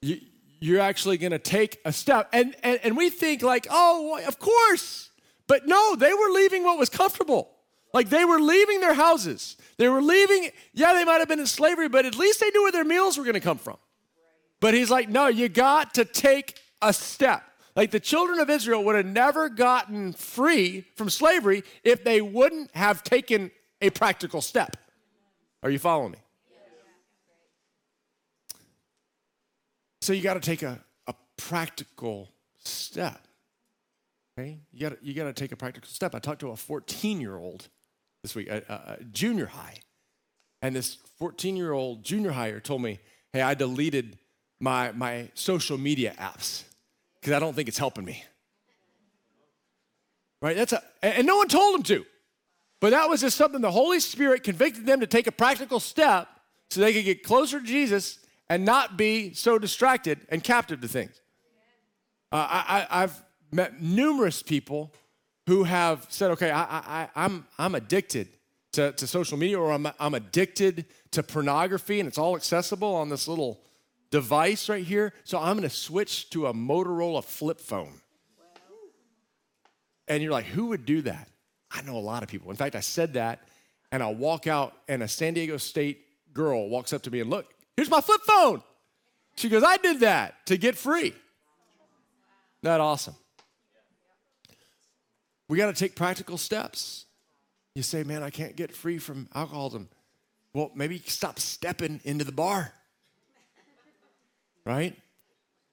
You, 0.00 0.18
you're 0.60 0.80
actually 0.80 1.18
going 1.18 1.32
to 1.32 1.38
take 1.38 1.80
a 1.84 1.92
step. 1.92 2.28
And, 2.32 2.54
and, 2.62 2.78
and 2.82 2.96
we 2.96 3.10
think, 3.10 3.42
like, 3.42 3.66
oh, 3.70 4.20
of 4.26 4.38
course. 4.38 5.10
But 5.46 5.66
no, 5.66 5.96
they 5.96 6.12
were 6.12 6.30
leaving 6.30 6.62
what 6.64 6.78
was 6.78 6.88
comfortable. 6.88 7.50
Like 7.92 8.08
they 8.08 8.24
were 8.24 8.40
leaving 8.40 8.80
their 8.80 8.94
houses. 8.94 9.56
They 9.76 9.88
were 9.88 10.02
leaving, 10.02 10.50
yeah, 10.72 10.94
they 10.94 11.04
might 11.04 11.18
have 11.18 11.28
been 11.28 11.40
in 11.40 11.46
slavery, 11.46 11.88
but 11.88 12.06
at 12.06 12.16
least 12.16 12.40
they 12.40 12.50
knew 12.50 12.62
where 12.62 12.72
their 12.72 12.84
meals 12.84 13.18
were 13.18 13.24
going 13.24 13.34
to 13.34 13.40
come 13.40 13.58
from. 13.58 13.76
But 14.60 14.74
he's 14.74 14.90
like, 14.90 15.08
no, 15.08 15.26
you 15.26 15.48
got 15.48 15.94
to 15.94 16.04
take 16.04 16.58
a 16.80 16.92
step. 16.92 17.42
Like 17.74 17.90
the 17.90 18.00
children 18.00 18.38
of 18.38 18.50
Israel 18.50 18.84
would 18.84 18.96
have 18.96 19.06
never 19.06 19.48
gotten 19.48 20.12
free 20.12 20.84
from 20.94 21.08
slavery 21.08 21.62
if 21.82 22.04
they 22.04 22.20
wouldn't 22.20 22.74
have 22.74 23.02
taken 23.02 23.50
a 23.80 23.90
practical 23.90 24.42
step. 24.42 24.76
Are 25.62 25.70
you 25.70 25.78
following 25.78 26.12
me? 26.12 26.18
So 30.02 30.12
you 30.12 30.22
got 30.22 30.34
to 30.34 30.40
take 30.40 30.62
a, 30.62 30.80
a 31.06 31.14
practical 31.36 32.28
step. 32.58 33.26
Okay? 34.38 34.58
You 34.72 34.90
got 34.90 35.02
you 35.02 35.14
to 35.14 35.32
take 35.32 35.52
a 35.52 35.56
practical 35.56 35.88
step. 35.88 36.14
I 36.14 36.18
talked 36.18 36.40
to 36.40 36.50
a 36.50 36.56
14 36.56 37.20
year 37.20 37.36
old 37.36 37.68
this 38.22 38.34
week, 38.34 38.48
a, 38.48 38.62
a, 38.68 38.92
a 39.00 39.04
junior 39.04 39.46
high, 39.46 39.76
and 40.60 40.74
this 40.76 40.96
14 41.18 41.56
year 41.56 41.72
old 41.72 42.04
junior 42.04 42.32
higher 42.32 42.60
told 42.60 42.82
me, 42.82 42.98
"Hey, 43.32 43.42
I 43.42 43.54
deleted 43.54 44.18
my 44.60 44.92
my 44.92 45.30
social 45.34 45.78
media 45.78 46.14
apps 46.18 46.64
because 47.22 47.32
I 47.32 47.38
don't 47.38 47.54
think 47.54 47.68
it's 47.68 47.78
helping 47.78 48.04
me." 48.04 48.22
Right? 50.42 50.56
That's 50.56 50.74
a 50.74 50.82
and 51.00 51.26
no 51.26 51.36
one 51.38 51.48
told 51.48 51.76
him 51.76 51.82
to, 51.84 52.04
but 52.80 52.90
that 52.90 53.08
was 53.08 53.20
just 53.20 53.38
something 53.38 53.62
the 53.62 53.70
Holy 53.70 54.00
Spirit 54.00 54.42
convicted 54.42 54.84
them 54.84 55.00
to 55.00 55.06
take 55.06 55.26
a 55.26 55.32
practical 55.32 55.80
step 55.80 56.28
so 56.68 56.80
they 56.80 56.92
could 56.92 57.04
get 57.04 57.22
closer 57.22 57.60
to 57.60 57.66
Jesus 57.66 58.18
and 58.48 58.64
not 58.64 58.96
be 58.96 59.32
so 59.34 59.58
distracted 59.58 60.20
and 60.28 60.44
captive 60.44 60.80
to 60.80 60.88
things. 60.88 61.22
Uh, 62.30 62.46
I, 62.50 62.86
I've 62.90 63.22
met 63.50 63.80
numerous 63.80 64.42
people 64.42 64.92
who 65.46 65.64
have 65.64 66.06
said, 66.08 66.30
okay, 66.32 66.50
I, 66.50 66.62
I, 66.62 67.08
I'm, 67.14 67.46
I'm 67.58 67.74
addicted 67.74 68.28
to, 68.72 68.92
to 68.92 69.06
social 69.06 69.36
media 69.36 69.58
or 69.58 69.72
I'm, 69.72 69.86
I'm 69.98 70.14
addicted 70.14 70.86
to 71.10 71.22
pornography 71.22 72.00
and 72.00 72.06
it's 72.06 72.18
all 72.18 72.36
accessible 72.36 72.94
on 72.94 73.08
this 73.08 73.28
little 73.28 73.60
device 74.12 74.68
right 74.68 74.84
here. 74.84 75.12
So 75.24 75.38
I'm 75.38 75.56
going 75.56 75.68
to 75.68 75.74
switch 75.74 76.30
to 76.30 76.46
a 76.46 76.54
Motorola 76.54 77.24
flip 77.24 77.58
phone. 77.58 77.94
And 80.06 80.22
you're 80.22 80.30
like, 80.30 80.44
who 80.44 80.66
would 80.66 80.84
do 80.84 81.02
that? 81.02 81.28
I 81.70 81.82
know 81.82 81.96
a 81.96 81.98
lot 81.98 82.22
of 82.22 82.28
people. 82.28 82.50
In 82.50 82.56
fact, 82.56 82.76
I 82.76 82.80
said 82.80 83.14
that 83.14 83.40
and 83.90 84.02
I'll 84.02 84.14
walk 84.14 84.46
out 84.46 84.74
and 84.86 85.02
a 85.02 85.08
San 85.08 85.34
Diego 85.34 85.56
State 85.56 86.04
girl 86.32 86.68
walks 86.68 86.92
up 86.92 87.02
to 87.02 87.10
me 87.10 87.20
and 87.20 87.30
look, 87.30 87.46
here's 87.76 87.90
my 87.90 88.00
flip 88.00 88.20
phone. 88.26 88.62
She 89.36 89.48
goes, 89.48 89.64
I 89.64 89.78
did 89.78 90.00
that 90.00 90.46
to 90.46 90.58
get 90.58 90.76
free. 90.76 91.14
That 92.62 92.80
awesome. 92.80 93.14
We 95.48 95.56
got 95.56 95.74
to 95.74 95.78
take 95.78 95.96
practical 95.96 96.36
steps. 96.36 97.06
You 97.74 97.82
say, 97.82 98.02
man, 98.02 98.22
I 98.22 98.28
can't 98.28 98.54
get 98.54 98.72
free 98.72 98.98
from 98.98 99.28
alcoholism. 99.34 99.88
Well, 100.52 100.70
maybe 100.74 101.02
stop 101.06 101.38
stepping 101.38 102.00
into 102.04 102.24
the 102.24 102.32
bar. 102.32 102.72
Right? 104.64 104.96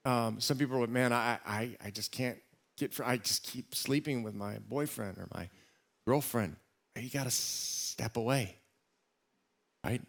Um, 0.05 0.39
some 0.39 0.57
people 0.57 0.77
are 0.77 0.81
like, 0.81 0.89
man, 0.89 1.13
I, 1.13 1.37
I, 1.45 1.77
I 1.83 1.89
just 1.91 2.11
can't 2.11 2.37
get 2.77 2.93
free. 2.93 3.05
I 3.05 3.17
just 3.17 3.43
keep 3.43 3.75
sleeping 3.75 4.23
with 4.23 4.33
my 4.33 4.57
boyfriend 4.67 5.17
or 5.17 5.27
my 5.33 5.49
girlfriend. 6.07 6.55
You 6.97 7.09
got 7.09 7.25
to 7.25 7.31
step 7.31 8.17
away. 8.17 8.55
Right? 9.83 10.01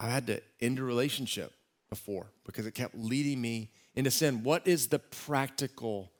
I've 0.00 0.10
had 0.10 0.26
to 0.28 0.40
end 0.60 0.78
a 0.78 0.82
relationship 0.82 1.52
before 1.90 2.26
because 2.44 2.66
it 2.66 2.74
kept 2.74 2.94
leading 2.96 3.40
me 3.40 3.70
into 3.94 4.10
sin. 4.10 4.42
What 4.42 4.66
is 4.66 4.88
the 4.88 4.98
practical 4.98 6.10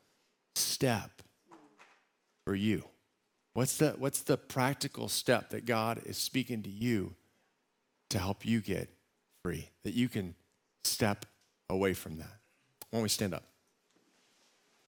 step 0.54 1.22
for 2.44 2.54
you? 2.54 2.84
What's 3.54 3.78
the, 3.78 3.90
what's 3.98 4.20
the 4.20 4.36
practical 4.36 5.08
step 5.08 5.50
that 5.50 5.66
God 5.66 6.02
is 6.04 6.16
speaking 6.18 6.62
to 6.62 6.70
you 6.70 7.14
to 8.10 8.18
help 8.18 8.46
you 8.46 8.60
get 8.60 8.88
free, 9.42 9.70
that 9.84 9.94
you 9.94 10.08
can 10.08 10.34
step 10.84 11.26
away 11.72 11.94
from 11.94 12.18
that? 12.18 12.38
Why 12.90 12.98
don't 12.98 13.02
we 13.02 13.08
stand 13.08 13.34
up? 13.34 13.44